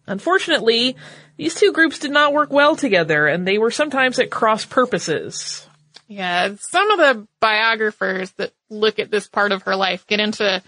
Unfortunately, 0.08 0.98
these 1.38 1.56
two 1.56 1.72
groups 1.72 2.00
did 2.00 2.12
not 2.12 2.34
work 2.34 2.52
well 2.52 2.76
together 2.76 3.28
and 3.28 3.48
they 3.48 3.58
were 3.58 3.72
sometimes 3.72 4.20
at 4.20 4.30
cross 4.30 4.66
purposes. 4.66 5.69
Yeah, 6.10 6.56
some 6.60 6.90
of 6.90 6.98
the 6.98 7.28
biographers 7.40 8.32
that 8.34 8.52
look 8.70 8.98
at 8.98 9.12
this 9.12 9.28
part 9.28 9.52
of 9.52 9.62
her 9.64 9.76
life 9.76 10.08
get 10.08 10.20
into 10.20 10.62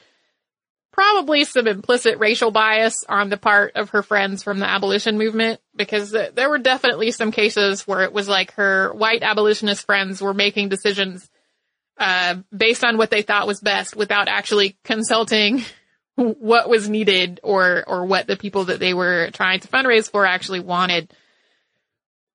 probably 0.91 1.45
some 1.45 1.67
implicit 1.67 2.19
racial 2.19 2.51
bias 2.51 3.03
on 3.09 3.29
the 3.29 3.37
part 3.37 3.75
of 3.75 3.89
her 3.89 4.03
friends 4.03 4.43
from 4.43 4.59
the 4.59 4.69
abolition 4.69 5.17
movement 5.17 5.59
because 5.75 6.11
there 6.11 6.49
were 6.49 6.59
definitely 6.59 7.09
some 7.09 7.31
cases 7.31 7.87
where 7.87 8.03
it 8.03 8.13
was 8.13 8.27
like 8.27 8.53
her 8.53 8.93
white 8.93 9.23
abolitionist 9.23 9.83
friends 9.83 10.21
were 10.21 10.33
making 10.33 10.69
decisions 10.69 11.27
uh, 11.97 12.35
based 12.55 12.83
on 12.83 12.97
what 12.97 13.09
they 13.09 13.23
thought 13.23 13.47
was 13.47 13.61
best 13.61 13.95
without 13.95 14.27
actually 14.27 14.77
consulting 14.83 15.63
what 16.15 16.69
was 16.69 16.87
needed 16.87 17.39
or 17.41 17.83
or 17.87 18.05
what 18.05 18.27
the 18.27 18.37
people 18.37 18.65
that 18.65 18.79
they 18.79 18.93
were 18.93 19.29
trying 19.33 19.59
to 19.59 19.67
fundraise 19.67 20.11
for 20.11 20.25
actually 20.25 20.59
wanted. 20.59 21.11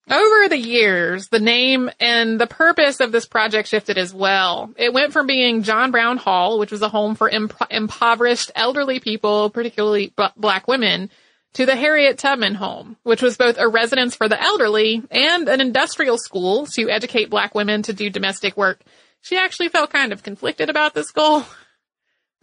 Over 0.09 0.49
the 0.49 0.59
years, 0.59 1.29
the 1.29 1.41
name 1.41 1.91
and 1.99 2.41
the 2.41 2.47
purpose 2.47 3.01
of 3.01 3.11
this 3.11 3.27
project 3.27 3.69
shifted 3.69 3.99
as 3.99 4.15
well. 4.15 4.73
It 4.77 4.93
went 4.93 5.13
from 5.13 5.27
being 5.27 5.65
John 5.65 5.91
Brown 5.91 6.17
Hall, 6.17 6.61
which 6.61 6.71
was 6.71 6.83
a 6.83 6.89
home 6.89 7.17
for 7.17 7.29
imp- 7.29 7.61
impoverished 7.71 8.53
elderly 8.55 9.01
people, 9.01 9.51
particularly 9.51 10.13
b- 10.17 10.29
black 10.37 10.69
women, 10.69 11.11
to 11.55 11.67
the 11.67 11.75
Harriet 11.75 12.19
Tubman 12.19 12.55
Home, 12.55 12.97
which 13.03 13.21
was 13.21 13.37
both 13.37 13.59
a 13.59 13.67
residence 13.67 14.15
for 14.15 14.29
the 14.29 14.41
elderly 14.41 15.03
and 15.11 15.49
an 15.49 15.61
industrial 15.61 16.19
school 16.19 16.67
to 16.67 16.89
educate 16.89 17.29
black 17.29 17.57
women 17.57 17.83
to 17.83 17.93
do 17.93 18.09
domestic 18.09 18.57
work. 18.57 18.83
She 19.23 19.37
actually 19.37 19.71
felt 19.71 19.91
kind 19.91 20.13
of 20.13 20.23
conflicted 20.23 20.71
about 20.71 20.95
this 20.95 21.11
goal. 21.11 21.45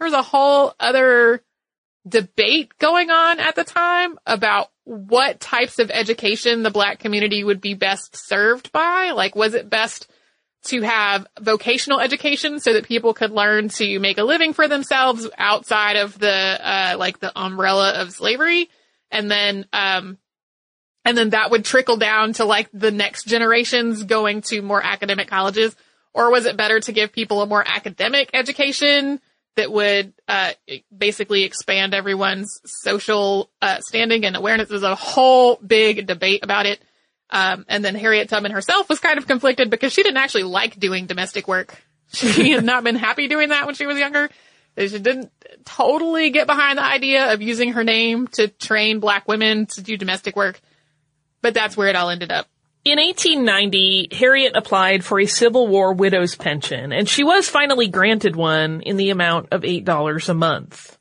There 0.00 0.06
was 0.06 0.12
a 0.12 0.22
whole 0.22 0.74
other 0.80 1.40
debate 2.06 2.76
going 2.78 3.10
on 3.10 3.38
at 3.38 3.54
the 3.54 3.62
time 3.62 4.18
about 4.26 4.70
what 4.84 5.40
types 5.40 5.78
of 5.78 5.90
education 5.90 6.62
the 6.62 6.70
black 6.70 6.98
community 6.98 7.42
would 7.42 7.60
be 7.60 7.74
best 7.74 8.16
served 8.16 8.70
by. 8.70 9.12
Like, 9.14 9.34
was 9.34 9.54
it 9.54 9.70
best 9.70 10.10
to 10.64 10.82
have 10.82 11.26
vocational 11.40 12.00
education 12.00 12.60
so 12.60 12.72
that 12.74 12.86
people 12.86 13.14
could 13.14 13.30
learn 13.30 13.68
to 13.68 13.98
make 13.98 14.18
a 14.18 14.24
living 14.24 14.52
for 14.52 14.68
themselves 14.68 15.28
outside 15.36 15.96
of 15.96 16.18
the, 16.18 16.28
uh, 16.28 16.96
like 16.98 17.18
the 17.18 17.32
umbrella 17.38 17.92
of 18.00 18.12
slavery? 18.12 18.68
And 19.10 19.30
then, 19.30 19.66
um, 19.72 20.18
and 21.04 21.16
then 21.16 21.30
that 21.30 21.50
would 21.50 21.64
trickle 21.64 21.96
down 21.96 22.34
to 22.34 22.44
like 22.44 22.68
the 22.72 22.90
next 22.90 23.26
generations 23.26 24.04
going 24.04 24.40
to 24.42 24.62
more 24.62 24.82
academic 24.82 25.28
colleges? 25.28 25.74
Or 26.12 26.30
was 26.30 26.46
it 26.46 26.56
better 26.56 26.80
to 26.80 26.92
give 26.92 27.12
people 27.12 27.42
a 27.42 27.46
more 27.46 27.64
academic 27.66 28.30
education 28.32 29.20
that 29.56 29.70
would 29.70 30.12
uh, 30.26 30.52
basically 30.96 31.44
expand 31.44 31.94
everyone's 31.94 32.60
social 32.64 33.50
uh, 33.62 33.80
standing 33.80 34.24
and 34.24 34.36
awareness. 34.36 34.68
There's 34.68 34.82
a 34.82 34.94
whole 34.94 35.56
big 35.56 36.06
debate 36.06 36.40
about 36.42 36.66
it. 36.66 36.80
Um, 37.30 37.64
and 37.68 37.84
then 37.84 37.94
Harriet 37.94 38.28
Tubman 38.28 38.52
herself 38.52 38.88
was 38.88 39.00
kind 39.00 39.18
of 39.18 39.26
conflicted 39.26 39.70
because 39.70 39.92
she 39.92 40.02
didn't 40.02 40.18
actually 40.18 40.44
like 40.44 40.78
doing 40.78 41.06
domestic 41.06 41.48
work. 41.48 41.74
She 42.12 42.52
had 42.52 42.64
not 42.64 42.84
been 42.84 42.94
happy 42.94 43.26
doing 43.26 43.48
that 43.48 43.66
when 43.66 43.74
she 43.74 43.86
was 43.86 43.98
younger. 43.98 44.30
She 44.78 44.98
didn't 45.00 45.32
totally 45.64 46.30
get 46.30 46.46
behind 46.46 46.78
the 46.78 46.84
idea 46.84 47.32
of 47.32 47.42
using 47.42 47.72
her 47.72 47.82
name 47.82 48.28
to 48.32 48.46
train 48.46 49.00
black 49.00 49.26
women 49.26 49.66
to 49.66 49.82
do 49.82 49.96
domestic 49.96 50.36
work. 50.36 50.60
But 51.42 51.54
that's 51.54 51.76
where 51.76 51.88
it 51.88 51.96
all 51.96 52.10
ended 52.10 52.30
up. 52.30 52.46
In 52.84 52.98
1890, 52.98 54.08
Harriet 54.12 54.54
applied 54.54 55.06
for 55.06 55.18
a 55.18 55.24
Civil 55.24 55.68
War 55.68 55.94
widow's 55.94 56.34
pension, 56.34 56.92
and 56.92 57.08
she 57.08 57.24
was 57.24 57.48
finally 57.48 57.88
granted 57.88 58.36
one 58.36 58.82
in 58.82 58.98
the 58.98 59.08
amount 59.08 59.48
of 59.52 59.62
$8 59.62 60.28
a 60.28 60.34
month. 60.34 60.98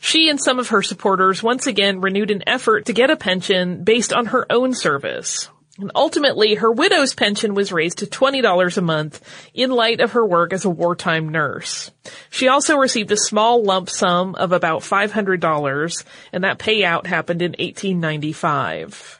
She 0.00 0.28
and 0.28 0.40
some 0.40 0.58
of 0.58 0.70
her 0.70 0.82
supporters 0.82 1.40
once 1.40 1.68
again 1.68 2.00
renewed 2.00 2.32
an 2.32 2.42
effort 2.48 2.86
to 2.86 2.92
get 2.92 3.10
a 3.10 3.16
pension 3.16 3.84
based 3.84 4.12
on 4.12 4.26
her 4.26 4.44
own 4.50 4.74
service. 4.74 5.48
And 5.78 5.92
ultimately, 5.94 6.56
her 6.56 6.72
widow's 6.72 7.14
pension 7.14 7.54
was 7.54 7.70
raised 7.70 7.98
to 7.98 8.06
$20 8.06 8.76
a 8.76 8.80
month 8.80 9.22
in 9.54 9.70
light 9.70 10.00
of 10.00 10.12
her 10.12 10.26
work 10.26 10.52
as 10.52 10.64
a 10.64 10.70
wartime 10.70 11.28
nurse. 11.28 11.92
She 12.30 12.48
also 12.48 12.76
received 12.76 13.12
a 13.12 13.16
small 13.16 13.62
lump 13.62 13.88
sum 13.88 14.34
of 14.34 14.50
about 14.50 14.82
$500, 14.82 16.04
and 16.32 16.42
that 16.42 16.58
payout 16.58 17.06
happened 17.06 17.40
in 17.40 17.52
1895. 17.52 19.19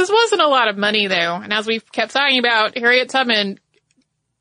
This 0.00 0.10
wasn't 0.10 0.40
a 0.40 0.48
lot 0.48 0.68
of 0.68 0.78
money 0.78 1.08
though, 1.08 1.34
and 1.34 1.52
as 1.52 1.66
we've 1.66 1.84
kept 1.92 2.12
talking 2.12 2.38
about, 2.38 2.74
Harriet 2.74 3.10
Tubman 3.10 3.60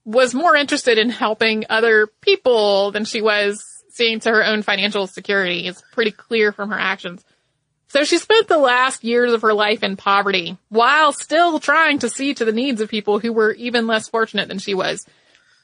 was 0.06 0.34
more 0.34 0.56
interested 0.56 0.98
in 0.98 1.10
helping 1.10 1.66
other 1.70 2.08
people 2.22 2.92
than 2.92 3.04
she 3.04 3.22
was 3.22 3.62
seeing 3.90 4.22
to 4.22 4.30
her 4.30 4.46
own 4.46 4.62
financial 4.62 5.06
security. 5.06 5.68
It's 5.68 5.84
pretty 5.92 6.12
clear 6.12 6.54
from 6.54 6.70
her 6.70 6.80
actions. 6.80 7.26
So 7.90 8.06
she 8.06 8.20
spent 8.20 8.48
the 8.48 8.58
last 8.58 9.04
years 9.04 9.34
of 9.34 9.42
her 9.42 9.54
life 9.54 9.84
in 9.84 9.98
poverty 9.98 10.58
while 10.70 11.12
still 11.12 11.60
trying 11.60 12.00
to 12.00 12.10
see 12.10 12.34
to 12.36 12.46
the 12.46 12.54
needs 12.54 12.80
of 12.80 12.88
people 12.88 13.20
who 13.20 13.34
were 13.34 13.52
even 13.52 13.86
less 13.86 14.08
fortunate 14.08 14.48
than 14.48 14.60
she 14.60 14.74
was. 14.74 15.06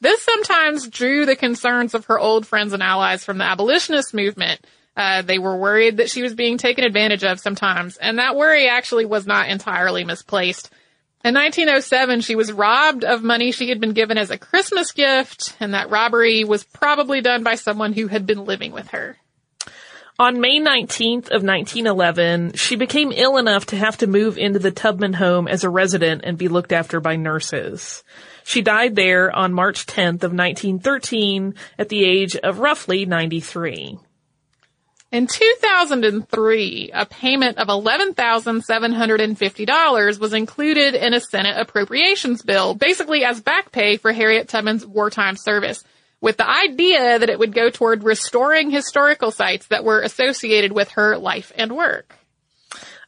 This 0.02 0.22
sometimes 0.22 0.90
drew 0.90 1.26
the 1.26 1.38
concerns 1.38 1.94
of 1.94 2.08
her 2.08 2.20
old 2.20 2.46
friends 2.46 2.74
and 2.74 2.84
allies 2.84 3.24
from 3.24 3.38
the 3.38 3.46
abolitionist 3.46 4.14
movement 4.14 4.60
uh, 4.96 5.22
they 5.22 5.40
were 5.40 5.58
worried 5.58 5.98
that 5.98 6.10
she 6.10 6.22
was 6.22 6.34
being 6.34 6.58
taken 6.58 6.84
advantage 6.84 7.24
of 7.24 7.40
sometimes, 7.40 7.98
and 7.98 8.20
that 8.20 8.36
worry 8.36 8.68
actually 8.68 9.06
was 9.06 9.28
not 9.28 9.50
entirely 9.50 10.04
misplaced. 10.04 10.70
In 11.24 11.34
1907, 11.34 12.22
she 12.22 12.36
was 12.36 12.52
robbed 12.52 13.04
of 13.04 13.24
money 13.24 13.52
she 13.52 13.70
had 13.70 13.82
been 13.82 13.94
given 13.94 14.18
as 14.18 14.30
a 14.30 14.38
Christmas 14.38 14.92
gift, 14.92 15.56
and 15.60 15.74
that 15.74 15.90
robbery 15.90 16.44
was 16.44 16.64
probably 16.64 17.22
done 17.22 17.44
by 17.44 17.56
someone 17.56 17.94
who 17.94 18.08
had 18.08 18.26
been 18.26 18.46
living 18.46 18.72
with 18.72 18.90
her. 18.90 19.18
On 20.18 20.40
May 20.40 20.62
19th 20.62 21.26
of 21.26 21.44
1911, 21.44 22.54
she 22.54 22.78
became 22.78 23.12
ill 23.12 23.36
enough 23.36 23.66
to 23.66 23.76
have 23.76 23.98
to 23.98 24.08
move 24.08 24.38
into 24.38 24.60
the 24.60 24.72
Tubman 24.72 25.12
home 25.12 25.48
as 25.48 25.66
a 25.66 25.70
resident 25.70 26.22
and 26.24 26.38
be 26.38 26.48
looked 26.48 26.72
after 26.72 27.02
by 27.02 27.18
nurses. 27.18 28.02
She 28.46 28.62
died 28.62 28.96
there 28.96 29.36
on 29.36 29.52
March 29.52 29.86
10th 29.88 30.24
of 30.24 30.32
1913 30.32 31.56
at 31.78 31.90
the 31.90 32.06
age 32.06 32.38
of 32.38 32.60
roughly 32.60 33.06
93. 33.06 34.00
In 35.16 35.28
2003, 35.28 36.92
a 36.94 37.06
payment 37.06 37.58
of 37.58 37.70
$11,750 37.70 40.20
was 40.20 40.34
included 40.34 40.94
in 40.94 41.14
a 41.14 41.22
Senate 41.22 41.58
appropriations 41.58 42.42
bill, 42.42 42.74
basically 42.74 43.24
as 43.24 43.40
back 43.40 43.72
pay 43.72 43.96
for 43.96 44.12
Harriet 44.12 44.50
Tubman's 44.50 44.86
wartime 44.86 45.38
service, 45.38 45.86
with 46.20 46.36
the 46.36 46.46
idea 46.46 47.18
that 47.18 47.30
it 47.30 47.40
would 47.40 47.54
go 47.54 47.70
toward 47.70 48.04
restoring 48.04 48.72
historical 48.72 49.32
sites 49.32 49.68
that 49.68 49.86
were 49.86 50.02
associated 50.02 50.74
with 50.74 50.92
her 50.92 51.18
life 51.18 51.54
and 51.56 51.78
work. 51.78 52.14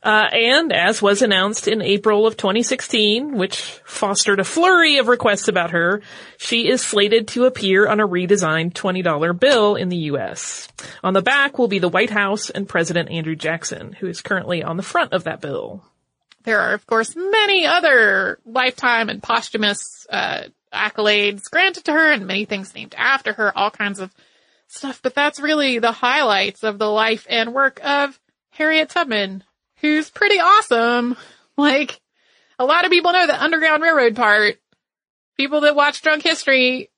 Uh, 0.04 0.28
and 0.32 0.72
as 0.72 1.02
was 1.02 1.22
announced 1.22 1.68
in 1.68 1.82
April 1.82 2.28
of 2.28 2.38
2016, 2.38 3.36
which 3.36 3.60
fostered 3.84 4.40
a 4.40 4.44
flurry 4.44 4.98
of 4.98 5.08
requests 5.08 5.48
about 5.48 5.72
her, 5.72 6.02
she 6.38 6.70
is 6.70 6.82
slated 6.82 7.28
to 7.30 7.46
appear 7.46 7.88
on 7.88 8.00
a 8.00 8.08
redesigned 8.08 8.74
$20 8.74 9.40
bill 9.40 9.76
in 9.76 9.90
the 9.90 9.98
U.S. 9.98 10.68
On 11.04 11.14
the 11.14 11.22
back 11.22 11.58
will 11.58 11.68
be 11.68 11.80
the 11.80 11.90
White 11.90 12.12
House 12.12 12.50
and 12.50 12.70
President 12.70 13.10
Andrew 13.10 13.36
Jackson, 13.36 13.94
who 13.94 14.08
is 14.08 14.22
currently 14.22 14.64
on 14.64 14.78
the 14.78 14.84
front 14.84 15.14
of 15.14 15.24
that 15.24 15.42
bill. 15.42 15.84
There 16.44 16.60
are, 16.60 16.74
of 16.74 16.86
course, 16.88 17.16
many 17.16 17.66
other 17.66 18.40
lifetime 18.46 19.10
and 19.10 19.22
posthumous 19.22 20.08
uh, 20.10 20.44
accolades 20.74 21.50
granted 21.50 21.86
to 21.86 21.92
her 21.92 22.12
and 22.12 22.26
many 22.26 22.46
things 22.46 22.74
named 22.74 22.96
after 22.98 23.34
her, 23.34 23.58
all 23.58 23.72
kinds 23.72 24.00
of 24.00 24.14
stuff, 24.68 25.02
but 25.02 25.16
that's 25.16 25.40
really 25.40 25.80
the 25.80 25.92
highlights 25.92 26.64
of 26.64 26.78
the 26.78 26.90
life 26.90 27.26
and 27.30 27.54
work 27.54 27.80
of 27.84 28.20
Harriet 28.52 28.90
Tubman, 28.90 29.44
who's 29.82 30.10
pretty 30.10 30.40
awesome. 30.40 31.18
Like, 31.58 32.00
a 32.60 32.66
lot 32.66 32.86
of 32.86 32.92
people 32.92 33.14
know 33.14 33.28
the 33.28 33.42
Underground 33.42 33.84
Railroad 33.84 34.16
part. 34.16 34.58
People 35.38 35.62
that 35.62 35.76
watch 35.76 36.02
Drunk 36.02 36.24
History 36.24 36.90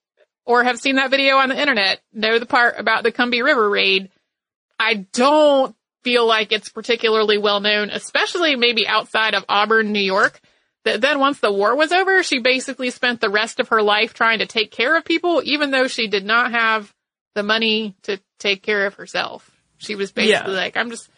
or 0.46 0.64
have 0.64 0.80
seen 0.80 0.96
that 0.96 1.10
video 1.10 1.36
on 1.36 1.50
the 1.50 1.60
internet 1.60 2.00
know 2.12 2.38
the 2.38 2.46
part 2.46 2.78
about 2.78 3.02
the 3.02 3.12
Combahee 3.12 3.44
River 3.44 3.68
raid. 3.68 4.10
I 4.78 5.06
don't 5.12 5.76
feel 6.02 6.26
like 6.26 6.52
it's 6.52 6.70
particularly 6.70 7.38
well 7.38 7.60
known, 7.60 7.90
especially 7.90 8.56
maybe 8.56 8.86
outside 8.86 9.34
of 9.34 9.44
Auburn, 9.48 9.92
New 9.92 10.00
York. 10.00 10.40
That 10.84 11.02
then 11.02 11.20
once 11.20 11.40
the 11.40 11.52
war 11.52 11.76
was 11.76 11.92
over, 11.92 12.22
she 12.22 12.38
basically 12.38 12.88
spent 12.88 13.20
the 13.20 13.28
rest 13.28 13.60
of 13.60 13.68
her 13.68 13.82
life 13.82 14.14
trying 14.14 14.38
to 14.38 14.46
take 14.46 14.70
care 14.70 14.96
of 14.96 15.04
people, 15.04 15.42
even 15.44 15.70
though 15.70 15.88
she 15.88 16.08
did 16.08 16.24
not 16.24 16.52
have 16.52 16.90
the 17.34 17.42
money 17.42 17.94
to 18.04 18.18
take 18.38 18.62
care 18.62 18.86
of 18.86 18.94
herself. 18.94 19.50
She 19.76 19.94
was 19.94 20.10
basically 20.10 20.54
yeah. 20.54 20.60
like, 20.60 20.78
I'm 20.78 20.90
just, 20.90 21.10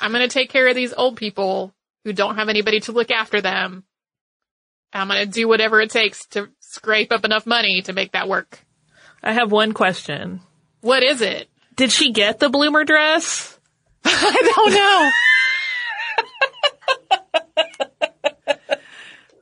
I'm 0.00 0.12
going 0.12 0.26
to 0.26 0.32
take 0.32 0.50
care 0.50 0.68
of 0.68 0.74
these 0.74 0.92
old 0.92 1.16
people 1.16 1.74
who 2.04 2.12
don't 2.12 2.36
have 2.36 2.48
anybody 2.48 2.80
to 2.80 2.92
look 2.92 3.10
after 3.10 3.40
them. 3.40 3.84
I'm 4.92 5.08
going 5.08 5.24
to 5.24 5.26
do 5.26 5.46
whatever 5.46 5.80
it 5.80 5.90
takes 5.90 6.26
to 6.28 6.48
scrape 6.60 7.12
up 7.12 7.24
enough 7.24 7.46
money 7.46 7.82
to 7.82 7.92
make 7.92 8.12
that 8.12 8.28
work. 8.28 8.58
I 9.22 9.32
have 9.32 9.52
one 9.52 9.72
question. 9.72 10.40
What 10.80 11.02
is 11.02 11.20
it? 11.20 11.48
Did 11.76 11.92
she 11.92 12.12
get 12.12 12.38
the 12.38 12.48
bloomer 12.48 12.84
dress? 12.84 13.58
I 14.04 14.52
don't 14.54 14.72
know. 14.74 15.10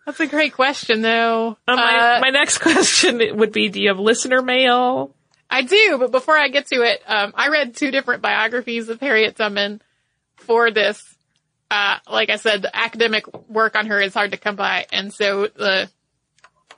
That's 0.06 0.20
a 0.20 0.26
great 0.26 0.54
question, 0.54 1.02
though. 1.02 1.56
Uh, 1.66 1.76
my, 1.76 2.16
uh, 2.16 2.20
my 2.20 2.30
next 2.30 2.58
question 2.62 3.20
would 3.36 3.52
be: 3.52 3.68
Do 3.68 3.80
you 3.80 3.88
have 3.88 3.98
listener 3.98 4.42
mail? 4.42 5.14
I 5.50 5.62
do, 5.62 5.96
but 5.98 6.10
before 6.10 6.36
I 6.36 6.48
get 6.48 6.66
to 6.68 6.82
it, 6.82 7.02
um, 7.06 7.32
I 7.34 7.48
read 7.48 7.74
two 7.76 7.90
different 7.90 8.22
biographies 8.22 8.88
of 8.88 9.00
Harriet 9.00 9.36
Tubman 9.36 9.80
for 10.48 10.72
this. 10.72 11.14
Uh, 11.70 11.98
like 12.10 12.30
I 12.30 12.36
said, 12.36 12.62
the 12.62 12.74
academic 12.74 13.48
work 13.48 13.76
on 13.76 13.86
her 13.86 14.00
is 14.00 14.14
hard 14.14 14.32
to 14.32 14.38
come 14.38 14.56
by, 14.56 14.86
and 14.90 15.12
so 15.12 15.46
the 15.46 15.88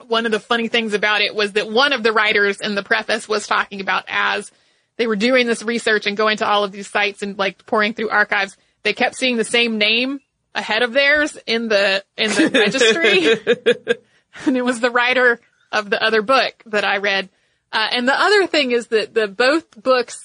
one 0.06 0.26
of 0.26 0.33
the 0.33 0.40
funny 0.40 0.68
things 0.68 0.92
about 0.92 1.20
it 1.20 1.35
was 1.35 1.52
that 1.52 1.70
one 1.70 1.92
of 1.92 2.02
the 2.02 2.12
writers 2.12 2.61
in 2.61 2.74
the 2.74 2.83
preface 2.83 3.28
was 3.28 3.46
talking 3.46 3.80
about 3.80 4.04
as 4.09 4.50
they 4.96 5.06
were 5.06 5.16
doing 5.16 5.46
this 5.46 5.62
research 5.62 6.06
and 6.06 6.16
going 6.16 6.38
to 6.38 6.46
all 6.46 6.64
of 6.64 6.72
these 6.72 6.88
sites 6.88 7.22
and 7.22 7.38
like 7.38 7.64
poring 7.64 7.94
through 7.94 8.09
archives, 8.11 8.56
they 8.83 8.92
kept 8.92 9.14
seeing 9.14 9.37
the 9.37 9.44
same 9.44 9.78
name 9.78 10.20
ahead 10.54 10.83
of 10.83 10.92
theirs 10.92 11.38
in 11.46 11.68
the 11.68 12.04
in 12.16 12.30
the 12.30 12.50
registry, 12.54 13.96
and 14.46 14.56
it 14.56 14.64
was 14.64 14.80
the 14.80 14.90
writer 14.90 15.40
of 15.70 15.88
the 15.88 16.02
other 16.02 16.22
book 16.22 16.62
that 16.66 16.85
I 16.85 16.96
read. 16.96 17.28
Uh, 17.72 17.87
and 17.92 18.09
the 18.09 18.20
other 18.20 18.48
thing 18.48 18.72
is 18.72 18.88
that 18.88 19.14
the 19.14 19.28
both 19.28 19.80
books 19.80 20.18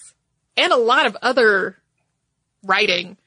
and 0.58 0.74
a 0.74 0.78
lot 0.78 1.06
of 1.06 1.16
other 1.22 1.78
writing 2.64 3.18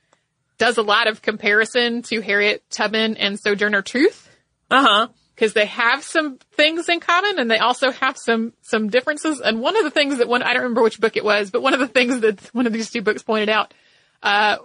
does 0.58 0.76
a 0.78 0.82
lot 0.82 1.06
of 1.06 1.22
comparison 1.22 2.02
to 2.02 2.20
Harriet 2.20 2.62
Tubman 2.70 3.16
and 3.16 3.38
Sojourner 3.38 3.82
Truth 3.82 4.28
Uh 4.70 4.82
huh. 4.82 5.08
because 5.34 5.52
they 5.54 5.66
have 5.66 6.02
some 6.02 6.38
things 6.52 6.88
in 6.88 7.00
common 7.00 7.38
and 7.38 7.50
they 7.50 7.58
also 7.58 7.90
have 7.92 8.16
some 8.18 8.52
some 8.62 8.88
differences. 8.90 9.40
And 9.40 9.60
one 9.60 9.76
of 9.76 9.84
the 9.84 9.90
things 9.90 10.18
that 10.18 10.28
one 10.28 10.42
I 10.42 10.52
don't 10.52 10.62
remember 10.62 10.82
which 10.82 11.00
book 11.00 11.16
it 11.16 11.24
was, 11.24 11.50
but 11.50 11.62
one 11.62 11.74
of 11.74 11.80
the 11.80 11.88
things 11.88 12.20
that 12.20 12.40
one 12.54 12.66
of 12.66 12.72
these 12.72 12.90
two 12.90 13.02
books 13.02 13.22
pointed 13.22 13.48
out 13.48 13.72
uh, 14.22 14.56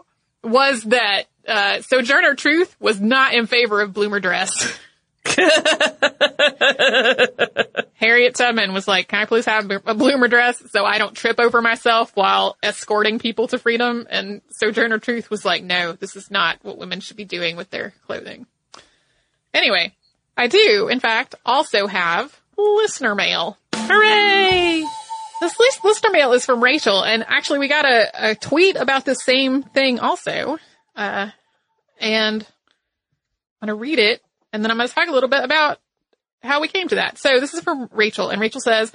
was 0.44 0.84
that 0.84 1.24
uh, 1.48 1.82
Sojourner 1.82 2.36
Truth 2.36 2.76
was 2.80 3.00
not 3.00 3.34
in 3.34 3.46
favor 3.48 3.82
of 3.82 3.94
bloomer 3.94 4.20
dress. 4.20 4.52
Harriet 7.96 8.36
Tubman 8.36 8.74
was 8.74 8.88
like, 8.88 9.08
"Can 9.08 9.22
I 9.22 9.26
please 9.26 9.46
have 9.46 9.70
a 9.86 9.94
bloomer 9.94 10.28
dress 10.28 10.62
so 10.72 10.86
I 10.86 10.98
don't 10.98 11.16
trip 11.16 11.40
over 11.40 11.62
myself 11.62 12.12
while 12.16 12.58
escorting 12.64 13.20
people 13.20 13.48
to 13.48 13.58
freedom?" 13.58 14.08
And 14.10 14.42
Sojourner 14.50 15.00
Truth 15.00 15.30
was 15.30 15.46
like, 15.46 15.64
"No, 15.64 15.94
this 15.94 16.16
is 16.16 16.32
not 16.32 16.60
what 16.64 16.78
women 16.78 17.00
should 17.00 17.18
be 17.18 17.26
doing 17.26 17.56
with 17.56 17.70
their 17.70 17.94
clothing." 18.06 18.46
Anyway, 19.54 19.94
I 20.36 20.48
do, 20.48 20.90
in 20.90 21.00
fact, 21.00 21.36
also 21.46 21.88
have 21.88 22.38
listener 22.58 23.16
mail. 23.16 23.58
Hooray! 23.76 24.84
This 25.42 25.60
lis- 25.60 25.84
listener 25.84 26.10
mail 26.12 26.34
is 26.34 26.46
from 26.46 26.64
Rachel, 26.64 27.04
and 27.04 27.24
actually 27.28 27.60
we 27.60 27.68
got 27.68 27.86
a, 27.86 28.32
a 28.32 28.36
tweet 28.36 28.76
about 28.76 29.06
the 29.06 29.14
same 29.14 29.62
thing 29.62 30.00
also. 30.00 30.58
Uh, 30.96 31.30
and 32.00 32.42
I'm 33.62 33.68
gonna 33.68 33.76
read 33.76 34.00
it, 34.00 34.23
and 34.54 34.64
then 34.64 34.72
I'm 34.72 34.78
gonna 34.78 34.88
talk 34.88 35.10
a 35.10 35.12
little 35.12 35.30
bit 35.30 35.44
about 35.44 35.80
how 36.42 36.62
we 36.62 36.68
came 36.68 36.88
to 36.90 36.96
that. 36.96 37.18
So 37.18 37.40
this 37.40 37.54
is 37.54 37.62
from 37.62 37.90
Rachel, 37.92 38.30
and 38.30 38.40
Rachel 38.40 38.62
says, 38.62 38.92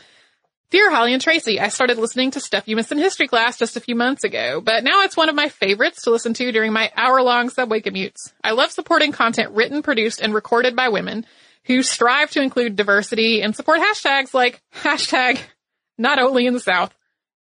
Dear 0.71 0.91
Holly 0.91 1.15
and 1.15 1.23
Tracy, 1.23 1.59
I 1.59 1.69
started 1.69 1.97
listening 1.97 2.31
to 2.33 2.41
Stuff 2.41 2.69
You 2.69 2.77
Missed 2.77 2.93
in 2.93 2.99
History 2.99 3.27
class 3.27 3.59
just 3.59 3.77
a 3.79 3.81
few 3.81 3.95
months 3.95 4.23
ago, 4.23 4.61
but 4.61 4.85
now 4.85 5.03
it's 5.03 5.17
one 5.17 5.31
of 5.31 5.35
my 5.35 5.49
favorites 5.49 6.03
to 6.03 6.11
listen 6.11 6.35
to 6.35 6.53
during 6.53 6.75
my 6.75 6.93
hour-long 6.95 7.49
subway 7.49 7.81
commutes. 7.81 8.33
I 8.45 8.51
love 8.51 8.71
supporting 8.71 9.13
content 9.13 9.53
written, 9.53 9.83
produced, 9.83 10.21
and 10.21 10.35
recorded 10.35 10.77
by 10.77 10.91
women 10.91 11.25
who 11.65 11.83
strive 11.83 12.31
to 12.33 12.43
include 12.43 12.77
diversity 12.77 13.41
and 13.41 13.57
support 13.57 13.81
hashtags 13.81 14.35
like 14.35 14.63
hashtag 14.83 15.39
not 15.97 16.19
only 16.19 16.47
in 16.47 16.53
the 16.53 16.61
South, 16.61 16.95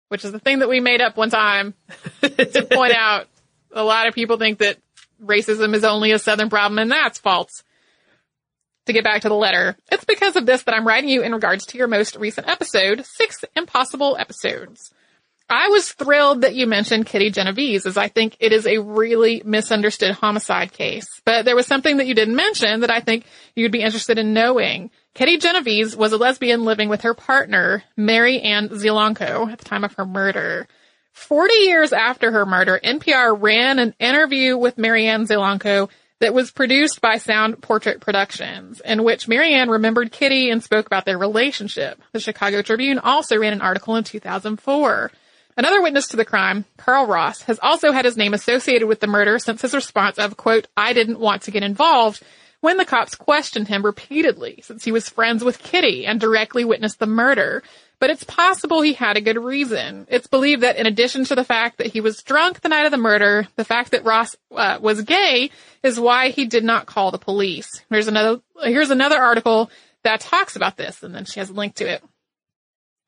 which 0.08 0.24
is 0.24 0.32
the 0.32 0.40
thing 0.40 0.60
that 0.60 0.70
we 0.70 0.80
made 0.80 1.02
up 1.02 1.18
one 1.18 1.30
time 1.30 1.74
to 2.22 2.68
point 2.72 2.94
out 2.94 3.28
a 3.74 3.84
lot 3.84 4.08
of 4.08 4.14
people 4.14 4.38
think 4.38 4.60
that 4.60 4.78
racism 5.22 5.74
is 5.74 5.84
only 5.84 6.14
a 6.14 6.20
Southern 6.20 6.50
problem 6.50 6.80
and 6.80 6.92
that's 6.92 7.20
false 7.20 7.64
to 8.88 8.94
get 8.94 9.04
back 9.04 9.22
to 9.22 9.30
the 9.30 9.36
letter. 9.36 9.78
It's 9.92 10.06
because 10.06 10.36
of 10.36 10.46
this 10.46 10.64
that 10.64 10.76
I'm 10.76 10.88
writing 10.88 11.10
you 11.10 11.22
in 11.22 11.34
regards 11.34 11.66
to 11.68 11.78
your 11.78 11.88
most 11.88 12.16
recent 12.16 12.48
episode, 12.48 13.06
Six 13.06 13.46
Impossible 13.56 14.18
Episodes. 14.20 14.92
I 15.50 15.70
was 15.70 15.94
thrilled 15.94 16.42
that 16.42 16.56
you 16.56 16.68
mentioned 16.68 17.06
Kitty 17.06 17.30
Genovese 17.30 17.86
as 17.86 17.96
I 17.96 18.10
think 18.10 18.36
it 18.42 18.52
is 18.52 18.68
a 18.68 18.80
really 18.80 19.42
misunderstood 19.46 20.12
homicide 20.12 20.74
case. 20.74 21.08
But 21.24 21.46
there 21.46 21.56
was 21.56 21.66
something 21.66 21.98
that 21.98 22.08
you 22.08 22.14
didn't 22.14 22.36
mention 22.36 22.82
that 22.82 22.92
I 22.92 23.00
think 23.00 23.26
you'd 23.56 23.72
be 23.72 23.82
interested 23.82 24.18
in 24.18 24.34
knowing. 24.34 24.92
Kitty 25.14 25.38
Genovese 25.38 25.96
was 25.96 26.12
a 26.12 26.18
lesbian 26.18 26.66
living 26.66 26.90
with 26.90 27.02
her 27.04 27.14
partner, 27.14 27.84
Mary 27.96 28.42
Ann 28.42 28.70
Zielonko, 28.70 29.50
at 29.50 29.60
the 29.60 29.66
time 29.66 29.86
of 29.86 29.94
her 29.94 30.06
murder. 30.06 30.68
40 31.14 31.54
years 31.54 31.94
after 31.94 32.32
her 32.32 32.46
murder, 32.46 32.80
NPR 32.84 33.42
ran 33.42 33.80
an 33.80 33.96
interview 34.00 34.58
with 34.58 34.78
Marianne 34.78 35.26
Zielonko 35.26 35.90
that 36.20 36.34
was 36.34 36.52
produced 36.52 37.02
by 37.02 37.18
Sound 37.18 37.62
Portrait 37.62 38.02
Productions, 38.02 38.82
in 38.84 39.04
which 39.04 39.28
Marianne 39.28 39.70
remembered 39.70 40.12
Kitty 40.12 40.50
and 40.50 40.64
spoke 40.64 40.88
about 40.88 41.06
their 41.06 41.18
relationship. 41.18 42.02
The 42.12 42.20
Chicago 42.20 42.62
Tribune 42.62 43.00
also 43.00 43.38
ran 43.38 43.54
an 43.54 43.62
article 43.62 43.96
in 43.96 44.04
2004. 44.04 45.12
Another 45.58 45.82
witness 45.82 46.08
to 46.10 46.18
the 46.18 46.26
crime, 46.26 46.66
Karl 46.78 47.08
Ross, 47.08 47.42
has 47.44 47.60
also 47.62 47.92
had 47.92 48.06
his 48.06 48.18
name 48.18 48.34
associated 48.34 48.88
with 48.88 49.00
the 49.00 49.08
murder 49.08 49.40
since 49.40 49.62
his 49.62 49.74
response 49.74 50.18
of, 50.18 50.38
quote, 50.38 50.68
I 50.76 50.94
didn't 50.94 51.20
want 51.20 51.44
to 51.44 51.52
get 51.52 51.64
involved 51.64 52.22
when 52.62 52.78
the 52.78 52.86
cops 52.86 53.16
questioned 53.16 53.68
him 53.68 53.84
repeatedly 53.84 54.60
since 54.64 54.84
he 54.84 54.92
was 54.92 55.10
friends 55.10 55.44
with 55.44 55.60
Kitty 55.60 56.06
and 56.06 56.20
directly 56.20 56.66
witnessed 56.66 57.00
the 57.00 57.06
murder. 57.06 57.64
But 58.00 58.12
it's 58.12 58.24
possible 58.24 58.82
he 58.82 58.94
had 58.94 59.18
a 59.18 59.22
good 59.22 59.38
reason. 59.38 60.06
It's 60.10 60.28
believed 60.28 60.62
that 60.62 60.78
in 60.78 60.86
addition 60.86 61.26
to 61.26 61.36
the 61.36 61.44
fact 61.44 61.78
that 61.78 61.88
he 61.88 62.02
was 62.02 62.22
drunk 62.22 62.62
the 62.62 62.70
night 62.70 62.86
of 62.86 62.92
the 62.92 62.98
murder, 62.98 63.48
the 63.56 63.66
fact 63.66 63.92
that 63.92 64.06
Ross 64.06 64.36
uh, 64.56 64.78
was 64.80 65.02
gay 65.02 65.50
is 65.82 66.00
why 66.00 66.30
he 66.30 66.46
did 66.46 66.64
not 66.64 66.86
call 66.86 67.10
the 67.10 67.18
police. 67.18 67.82
Here's 67.90 68.08
another, 68.08 68.42
here's 68.62 68.92
another 68.92 69.18
article 69.18 69.72
that 70.04 70.20
talks 70.20 70.56
about 70.56 70.78
this, 70.78 71.02
and 71.02 71.14
then 71.14 71.26
she 71.26 71.40
has 71.40 71.50
a 71.50 71.54
link 71.54 71.76
to 71.76 71.90
it. 71.90 72.04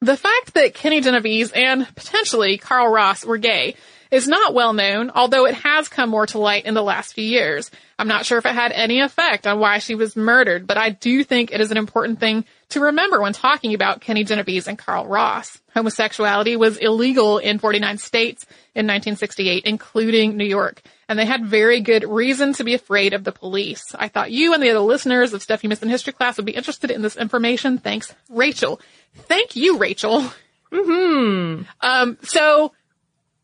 The 0.02 0.18
fact 0.18 0.54
that 0.54 0.74
Kenny 0.74 1.02
Genovese 1.02 1.52
and 1.52 1.88
potentially 1.96 2.58
Karl 2.58 2.92
Ross 2.92 3.26
were 3.26 3.38
gay 3.38 3.76
is 4.12 4.28
not 4.28 4.54
well 4.54 4.74
known, 4.74 5.12
although 5.12 5.46
it 5.46 5.56
has 5.56 5.88
come 5.88 6.10
more 6.10 6.26
to 6.28 6.40
light 6.40 6.66
in 6.66 6.74
the 6.74 6.82
last 6.82 7.14
few 7.14 7.24
years. 7.24 7.70
I'm 7.98 8.08
not 8.08 8.26
sure 8.26 8.38
if 8.38 8.46
it 8.46 8.56
had 8.56 8.72
any 8.72 9.02
effect 9.02 9.46
on 9.46 9.60
why 9.60 9.80
she 9.80 9.96
was 9.96 10.16
murdered, 10.16 10.66
but 10.66 10.78
I 10.78 10.90
do 10.90 11.24
think 11.24 11.52
it 11.52 11.62
is 11.62 11.72
an 11.72 11.78
important 11.78 12.20
thing 12.20 12.46
to 12.70 12.82
remember 12.82 13.20
when 13.20 13.34
talking 13.34 13.74
about 13.74 14.02
Kenny 14.02 14.24
Genovese 14.24 14.68
and 14.68 14.78
Karl 14.78 15.08
Ross. 15.08 15.60
Homosexuality 15.74 16.56
was 16.56 16.78
illegal 16.78 17.38
in 17.38 17.60
49 17.60 17.98
states 17.98 18.44
in 18.76 18.86
1968, 18.86 19.66
including 19.66 20.38
New 20.38 20.46
York, 20.46 20.82
and 21.08 21.18
they 21.18 21.26
had 21.26 21.46
very 21.46 21.82
good 21.82 22.04
reason 22.04 22.54
to 22.54 22.64
be 22.64 22.74
afraid 22.74 23.14
of 23.14 23.24
the 23.24 23.32
police. 23.32 23.96
I 23.98 24.08
thought 24.08 24.32
you 24.32 24.54
and 24.54 24.62
the 24.62 24.70
other 24.70 24.80
listeners 24.80 25.34
of 25.34 25.42
Stuff 25.42 25.64
You 25.64 25.70
Missed 25.70 25.84
in 25.84 25.90
History 25.90 26.14
class 26.14 26.38
would 26.38 26.46
be 26.46 26.52
interested 26.52 26.92
in 26.92 27.02
this 27.02 27.18
information. 27.18 27.78
Thanks, 27.78 28.14
Rachel. 28.30 28.80
Thank 29.16 29.56
you, 29.56 29.78
Rachel. 29.78 30.32
Hmm. 30.72 31.64
Um, 31.82 32.18
so 32.22 32.74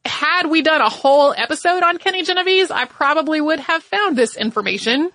had 0.06 0.48
we 0.48 0.62
done 0.62 0.82
a 0.82 0.90
whole 0.90 1.34
episode 1.36 1.82
on 1.82 1.98
Kenny 1.98 2.24
Genovese, 2.24 2.70
I 2.70 2.86
probably 2.86 3.42
would 3.42 3.60
have 3.60 3.84
found 3.84 4.16
this 4.16 4.38
information. 4.38 5.10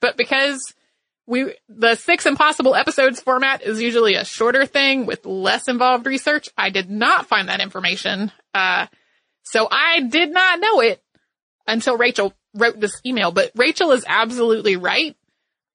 But 0.00 0.16
because 0.16 0.74
we, 1.30 1.54
the 1.68 1.94
six 1.94 2.26
impossible 2.26 2.74
episodes 2.74 3.20
format 3.20 3.62
is 3.62 3.80
usually 3.80 4.16
a 4.16 4.24
shorter 4.24 4.66
thing 4.66 5.06
with 5.06 5.24
less 5.24 5.68
involved 5.68 6.04
research, 6.04 6.48
I 6.58 6.70
did 6.70 6.90
not 6.90 7.28
find 7.28 7.48
that 7.48 7.60
information. 7.60 8.32
Uh, 8.52 8.88
so 9.44 9.68
I 9.70 10.00
did 10.00 10.32
not 10.32 10.58
know 10.58 10.80
it 10.80 11.00
until 11.68 11.96
Rachel 11.96 12.34
wrote 12.52 12.80
this 12.80 13.00
email, 13.06 13.30
but 13.30 13.52
Rachel 13.54 13.92
is 13.92 14.04
absolutely 14.08 14.74
right. 14.74 15.16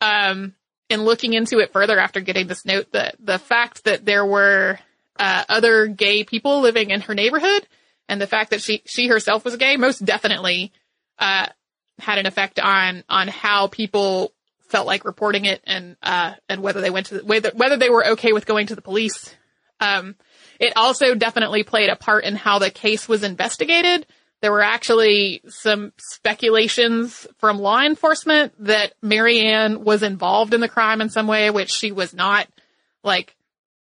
Um, 0.01 0.55
in 0.89 1.03
looking 1.03 1.33
into 1.33 1.59
it 1.59 1.71
further 1.71 1.97
after 1.97 2.19
getting 2.19 2.47
this 2.47 2.65
note, 2.65 2.91
the, 2.91 3.13
the 3.19 3.39
fact 3.39 3.85
that 3.85 4.03
there 4.03 4.25
were, 4.25 4.77
uh, 5.17 5.45
other 5.47 5.87
gay 5.87 6.25
people 6.25 6.59
living 6.59 6.89
in 6.89 6.99
her 6.99 7.15
neighborhood 7.15 7.65
and 8.09 8.19
the 8.19 8.27
fact 8.27 8.49
that 8.49 8.61
she, 8.61 8.83
she 8.85 9.07
herself 9.07 9.45
was 9.45 9.55
gay 9.55 9.77
most 9.77 10.03
definitely, 10.03 10.73
uh, 11.17 11.47
had 11.97 12.17
an 12.17 12.25
effect 12.25 12.59
on, 12.59 13.05
on 13.07 13.29
how 13.29 13.67
people 13.67 14.33
felt 14.69 14.87
like 14.87 15.05
reporting 15.05 15.45
it 15.45 15.61
and, 15.65 15.95
uh, 16.01 16.33
and 16.49 16.61
whether 16.61 16.81
they 16.81 16.89
went 16.89 17.07
to, 17.07 17.19
the, 17.19 17.25
whether, 17.25 17.51
whether 17.55 17.77
they 17.77 17.89
were 17.89 18.05
okay 18.09 18.33
with 18.33 18.45
going 18.45 18.67
to 18.67 18.75
the 18.75 18.81
police. 18.81 19.33
Um, 19.79 20.15
it 20.59 20.73
also 20.75 21.15
definitely 21.15 21.63
played 21.63 21.89
a 21.89 21.95
part 21.95 22.23
in 22.23 22.35
how 22.35 22.59
the 22.59 22.71
case 22.71 23.07
was 23.07 23.23
investigated. 23.23 24.05
There 24.41 24.51
were 24.51 24.61
actually 24.63 25.41
some 25.47 25.91
speculations 25.97 27.25
from 27.37 27.57
law 27.59 27.81
enforcement 27.81 28.53
that 28.65 28.93
Marianne 29.01 29.83
was 29.83 30.03
involved 30.03 30.53
in 30.53 30.61
the 30.61 30.67
crime 30.69 31.01
in 31.01 31.09
some 31.09 31.27
way, 31.27 31.49
which 31.49 31.71
she 31.71 31.91
was 31.91 32.13
not. 32.13 32.47
Like, 33.03 33.35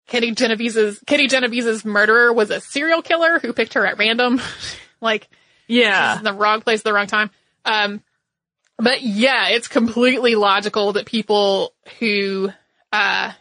Kitty 0.06 0.32
Genovese's, 0.32 1.02
Kitty 1.06 1.26
Genovese's 1.28 1.84
murderer 1.84 2.32
was 2.32 2.50
a 2.50 2.60
serial 2.60 3.02
killer 3.02 3.38
who 3.38 3.52
picked 3.52 3.74
her 3.74 3.86
at 3.86 3.98
random. 3.98 4.40
like, 5.00 5.28
Yeah. 5.66 6.18
in 6.18 6.24
the 6.24 6.32
wrong 6.32 6.60
place 6.62 6.80
at 6.80 6.84
the 6.84 6.92
wrong 6.94 7.06
time. 7.06 7.30
Um, 7.64 8.02
but 8.78 9.02
yeah, 9.02 9.48
it's 9.48 9.68
completely 9.68 10.36
logical 10.36 10.92
that 10.92 11.04
people 11.04 11.74
who, 11.98 12.50
uh, 12.92 13.32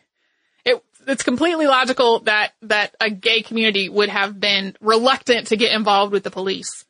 it, 0.65 0.84
it's 1.08 1.23
completely 1.23 1.67
logical 1.67 2.21
that, 2.21 2.54
that 2.63 2.95
a 3.00 3.12
gay 3.12 3.43
community 3.43 3.88
would 3.88 4.10
have 4.10 4.39
been 4.39 4.76
reluctant 4.82 5.47
to 5.47 5.58
get 5.58 5.73
involved 5.73 6.12
with 6.12 6.23
the 6.23 6.32
police, 6.32 6.86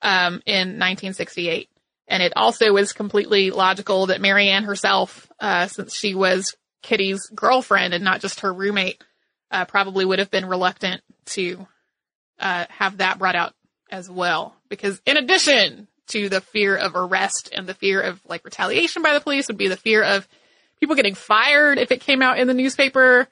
um, 0.00 0.42
in 0.46 0.78
1968. 0.78 1.68
And 2.08 2.22
it 2.22 2.32
also 2.36 2.76
is 2.76 2.92
completely 2.94 3.50
logical 3.50 4.06
that 4.06 4.20
Marianne 4.20 4.64
herself, 4.64 5.30
uh, 5.38 5.66
since 5.66 5.94
she 5.94 6.14
was 6.14 6.56
Kitty's 6.82 7.26
girlfriend 7.34 7.92
and 7.92 8.02
not 8.02 8.22
just 8.22 8.40
her 8.40 8.52
roommate, 8.52 9.04
uh, 9.50 9.66
probably 9.66 10.06
would 10.06 10.20
have 10.20 10.30
been 10.30 10.46
reluctant 10.46 11.02
to, 11.26 11.66
uh, 12.38 12.64
have 12.70 12.96
that 12.96 13.18
brought 13.18 13.36
out 13.36 13.52
as 13.90 14.10
well. 14.10 14.56
Because 14.70 15.02
in 15.04 15.18
addition 15.18 15.86
to 16.10 16.28
the 16.28 16.40
fear 16.40 16.76
of 16.76 16.94
arrest 16.94 17.50
and 17.52 17.66
the 17.66 17.74
fear 17.74 18.00
of 18.00 18.20
like 18.26 18.44
retaliation 18.44 19.02
by 19.02 19.14
the 19.14 19.20
police 19.20 19.48
would 19.48 19.58
be 19.58 19.68
the 19.68 19.76
fear 19.76 20.02
of 20.02 20.26
people 20.78 20.96
getting 20.96 21.14
fired 21.14 21.78
if 21.78 21.90
it 21.90 22.00
came 22.00 22.22
out 22.22 22.38
in 22.38 22.46
the 22.46 22.54
newspaper 22.54 23.28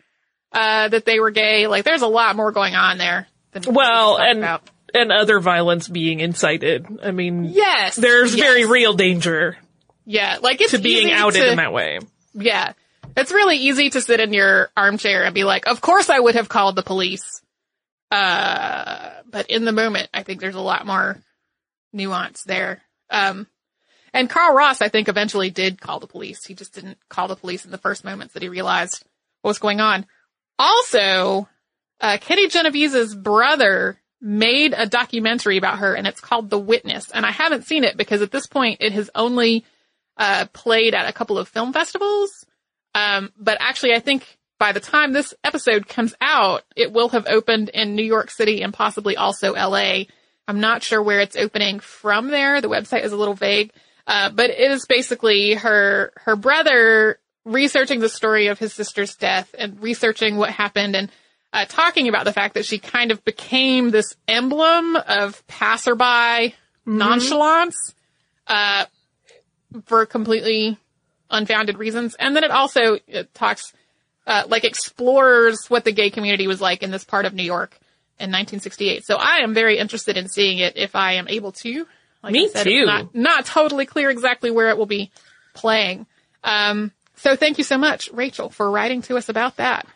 uh, 0.52 0.88
that 0.88 1.04
they 1.04 1.20
were 1.20 1.30
gay. 1.30 1.66
Like, 1.66 1.84
there's 1.84 2.02
a 2.02 2.06
lot 2.06 2.36
more 2.36 2.52
going 2.52 2.74
on 2.74 2.98
there. 2.98 3.26
Than 3.52 3.74
Well, 3.74 4.18
and 4.18 4.38
about. 4.40 4.68
and 4.94 5.12
other 5.12 5.40
violence 5.40 5.88
being 5.88 6.20
incited. 6.20 6.86
I 7.02 7.10
mean, 7.12 7.44
yes, 7.44 7.96
there's 7.96 8.34
yes. 8.34 8.46
very 8.46 8.64
real 8.66 8.94
danger 8.94 9.56
yeah, 10.10 10.38
like 10.40 10.62
it's 10.62 10.70
to 10.70 10.78
being 10.78 11.12
outed 11.12 11.40
to- 11.40 11.50
in 11.50 11.56
that 11.58 11.70
way. 11.72 11.98
Yeah. 12.32 12.72
It's 13.14 13.30
really 13.30 13.56
easy 13.58 13.90
to 13.90 14.00
sit 14.00 14.20
in 14.20 14.32
your 14.32 14.70
armchair 14.74 15.24
and 15.24 15.34
be 15.34 15.44
like, 15.44 15.66
of 15.66 15.82
course 15.82 16.08
I 16.08 16.18
would 16.18 16.34
have 16.34 16.48
called 16.48 16.76
the 16.76 16.82
police. 16.82 17.42
Uh, 18.10 19.10
but 19.30 19.50
in 19.50 19.66
the 19.66 19.72
moment, 19.72 20.08
I 20.14 20.22
think 20.22 20.40
there's 20.40 20.54
a 20.54 20.60
lot 20.62 20.86
more 20.86 21.18
nuance 21.92 22.42
there. 22.44 22.82
Um, 23.10 23.46
and 24.12 24.30
Karl 24.30 24.54
Ross, 24.54 24.80
I 24.80 24.88
think 24.88 25.08
eventually 25.08 25.50
did 25.50 25.80
call 25.80 26.00
the 26.00 26.06
police. 26.06 26.44
He 26.44 26.54
just 26.54 26.74
didn't 26.74 26.98
call 27.08 27.28
the 27.28 27.36
police 27.36 27.64
in 27.64 27.70
the 27.70 27.78
first 27.78 28.04
moments 28.04 28.34
that 28.34 28.42
he 28.42 28.48
realized 28.48 29.04
what 29.42 29.50
was 29.50 29.58
going 29.58 29.80
on. 29.80 30.06
Also, 30.58 31.48
uh, 32.00 32.18
Kitty 32.20 32.48
Genovese's 32.48 33.14
brother 33.14 34.00
made 34.20 34.74
a 34.76 34.86
documentary 34.86 35.58
about 35.58 35.78
her 35.78 35.94
and 35.94 36.06
it's 36.06 36.20
called 36.20 36.50
The 36.50 36.58
Witness. 36.58 37.10
And 37.10 37.24
I 37.24 37.30
haven't 37.30 37.66
seen 37.66 37.84
it 37.84 37.96
because 37.96 38.22
at 38.22 38.32
this 38.32 38.46
point 38.46 38.78
it 38.80 38.92
has 38.92 39.10
only 39.14 39.64
uh, 40.16 40.46
played 40.52 40.94
at 40.94 41.08
a 41.08 41.12
couple 41.12 41.38
of 41.38 41.48
film 41.48 41.72
festivals. 41.72 42.44
Um, 42.94 43.32
but 43.38 43.58
actually, 43.60 43.94
I 43.94 44.00
think 44.00 44.38
by 44.58 44.72
the 44.72 44.80
time 44.80 45.12
this 45.12 45.34
episode 45.44 45.86
comes 45.86 46.14
out, 46.20 46.62
it 46.74 46.92
will 46.92 47.10
have 47.10 47.26
opened 47.28 47.68
in 47.68 47.94
New 47.94 48.04
York 48.04 48.30
City 48.30 48.62
and 48.62 48.74
possibly 48.74 49.16
also 49.16 49.52
LA. 49.52 50.04
I'm 50.48 50.60
not 50.60 50.82
sure 50.82 51.02
where 51.02 51.20
it's 51.20 51.36
opening 51.36 51.78
from 51.78 52.28
there. 52.28 52.62
The 52.62 52.70
website 52.70 53.04
is 53.04 53.12
a 53.12 53.16
little 53.16 53.34
vague. 53.34 53.70
Uh, 54.06 54.30
but 54.30 54.48
it 54.48 54.70
is 54.70 54.86
basically 54.86 55.52
her, 55.52 56.12
her 56.16 56.34
brother 56.34 57.18
researching 57.44 58.00
the 58.00 58.08
story 58.08 58.46
of 58.46 58.58
his 58.58 58.72
sister's 58.72 59.14
death 59.14 59.54
and 59.58 59.82
researching 59.82 60.36
what 60.36 60.48
happened 60.48 60.96
and 60.96 61.10
uh, 61.52 61.66
talking 61.66 62.08
about 62.08 62.24
the 62.24 62.32
fact 62.32 62.54
that 62.54 62.64
she 62.64 62.78
kind 62.78 63.10
of 63.10 63.22
became 63.24 63.90
this 63.90 64.14
emblem 64.26 64.96
of 64.96 65.46
passerby 65.46 66.54
nonchalance, 66.86 67.76
uh, 68.46 68.86
for 69.84 70.06
completely 70.06 70.78
unfounded 71.30 71.76
reasons. 71.76 72.14
And 72.18 72.34
then 72.34 72.44
it 72.44 72.50
also 72.50 72.98
it 73.06 73.34
talks, 73.34 73.72
uh, 74.26 74.44
like 74.48 74.64
explores 74.64 75.66
what 75.68 75.84
the 75.84 75.92
gay 75.92 76.08
community 76.08 76.46
was 76.46 76.60
like 76.60 76.82
in 76.82 76.90
this 76.90 77.04
part 77.04 77.26
of 77.26 77.34
New 77.34 77.42
York 77.42 77.78
in 78.18 78.30
1968. 78.30 79.04
So 79.04 79.16
I 79.16 79.38
am 79.38 79.54
very 79.54 79.78
interested 79.78 80.16
in 80.16 80.28
seeing 80.28 80.58
it 80.58 80.76
if 80.76 80.96
I 80.96 81.14
am 81.14 81.28
able 81.28 81.52
to. 81.52 81.86
Like 82.22 82.32
Me 82.32 82.48
said, 82.48 82.64
too. 82.64 82.70
It's 82.70 82.86
not, 82.86 83.14
not 83.14 83.46
totally 83.46 83.86
clear 83.86 84.10
exactly 84.10 84.50
where 84.50 84.70
it 84.70 84.78
will 84.78 84.86
be 84.86 85.10
playing. 85.54 86.06
Um, 86.42 86.92
so 87.16 87.36
thank 87.36 87.58
you 87.58 87.64
so 87.64 87.78
much, 87.78 88.10
Rachel, 88.12 88.50
for 88.50 88.70
writing 88.70 89.02
to 89.02 89.16
us 89.16 89.28
about 89.28 89.56
that. 89.56 89.86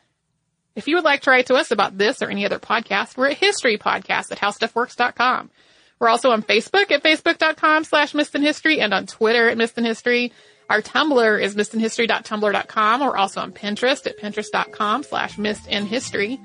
If 0.74 0.88
you 0.88 0.96
would 0.96 1.04
like 1.04 1.22
to 1.22 1.30
write 1.30 1.46
to 1.46 1.54
us 1.54 1.70
about 1.70 1.98
this 1.98 2.22
or 2.22 2.30
any 2.30 2.46
other 2.46 2.58
podcast, 2.58 3.16
we're 3.16 3.30
at 3.30 3.36
History 3.36 3.76
Podcast 3.76 4.32
at 4.32 4.38
HowStuffWorks.com. 4.38 5.50
We're 5.98 6.08
also 6.08 6.30
on 6.30 6.42
Facebook 6.42 6.90
at 6.90 7.02
Facebook.com 7.02 7.84
slash 7.84 8.12
History 8.12 8.80
and 8.80 8.94
on 8.94 9.06
Twitter 9.06 9.48
at 9.48 9.58
History. 9.58 10.32
Our 10.68 10.80
Tumblr 10.80 11.42
is 11.42 11.54
missedinhistory.tumblr.com. 11.54 13.00
We're 13.00 13.16
also 13.16 13.40
on 13.40 13.52
Pinterest 13.52 14.06
at 14.06 14.18
Pinterest.com 14.18 15.02
slash 15.02 15.38
Missed 15.38 15.68
in 15.68 15.86
History. 15.86 16.40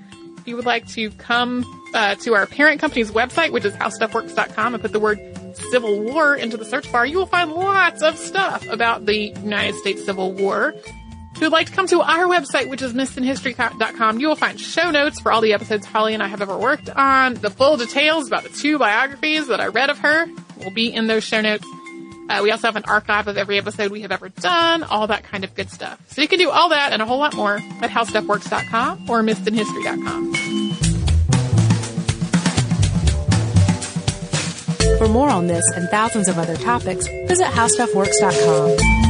You 0.47 0.55
would 0.55 0.65
like 0.65 0.87
to 0.93 1.11
come 1.11 1.65
uh, 1.93 2.15
to 2.15 2.33
our 2.33 2.45
parent 2.45 2.79
company's 2.79 3.11
website, 3.11 3.51
which 3.51 3.65
is 3.65 3.73
HowStuffWorks.com, 3.73 4.73
and 4.73 4.81
put 4.81 4.93
the 4.93 4.99
word 4.99 5.19
Civil 5.71 5.99
War 5.99 6.35
into 6.35 6.55
the 6.55 6.63
search 6.63 6.89
bar, 6.89 7.05
you 7.05 7.17
will 7.17 7.25
find 7.25 7.51
lots 7.51 8.01
of 8.01 8.17
stuff 8.17 8.65
about 8.69 9.05
the 9.05 9.33
United 9.41 9.75
States 9.75 10.05
Civil 10.05 10.31
War. 10.31 10.73
If 11.35 11.41
you'd 11.41 11.51
like 11.51 11.67
to 11.67 11.73
come 11.73 11.87
to 11.87 12.01
our 12.01 12.25
website, 12.27 12.69
which 12.69 12.81
is 12.81 12.93
missedinhistory.com, 12.93 14.19
you 14.19 14.27
will 14.29 14.35
find 14.35 14.57
show 14.57 14.89
notes 14.89 15.19
for 15.19 15.31
all 15.33 15.41
the 15.41 15.51
episodes 15.51 15.85
Holly 15.85 16.13
and 16.13 16.23
I 16.23 16.27
have 16.27 16.41
ever 16.41 16.57
worked 16.57 16.89
on. 16.89 17.33
The 17.35 17.49
full 17.49 17.75
details 17.75 18.27
about 18.27 18.43
the 18.43 18.49
two 18.49 18.79
biographies 18.79 19.47
that 19.47 19.59
I 19.59 19.67
read 19.67 19.89
of 19.89 19.99
her 19.99 20.27
will 20.63 20.71
be 20.71 20.93
in 20.93 21.07
those 21.07 21.25
show 21.25 21.41
notes. 21.41 21.67
Uh, 22.29 22.41
we 22.43 22.51
also 22.51 22.67
have 22.67 22.75
an 22.75 22.83
archive 22.85 23.27
of 23.27 23.37
every 23.37 23.57
episode 23.57 23.91
we 23.91 24.01
have 24.01 24.11
ever 24.11 24.29
done, 24.29 24.83
all 24.83 25.07
that 25.07 25.23
kind 25.23 25.43
of 25.43 25.55
good 25.55 25.69
stuff. 25.69 25.99
So 26.11 26.21
you 26.21 26.27
can 26.27 26.39
do 26.39 26.49
all 26.49 26.69
that 26.69 26.93
and 26.93 27.01
a 27.01 27.05
whole 27.05 27.19
lot 27.19 27.35
more 27.35 27.55
at 27.55 27.89
howstuffworks.com 27.89 29.09
or 29.09 29.21
missedinhistory.com. 29.21 30.33
For 34.97 35.07
more 35.07 35.29
on 35.29 35.47
this 35.47 35.63
and 35.75 35.87
thousands 35.89 36.27
of 36.27 36.37
other 36.39 36.57
topics, 36.57 37.07
visit 37.27 37.45
howstuffworks.com. 37.47 39.06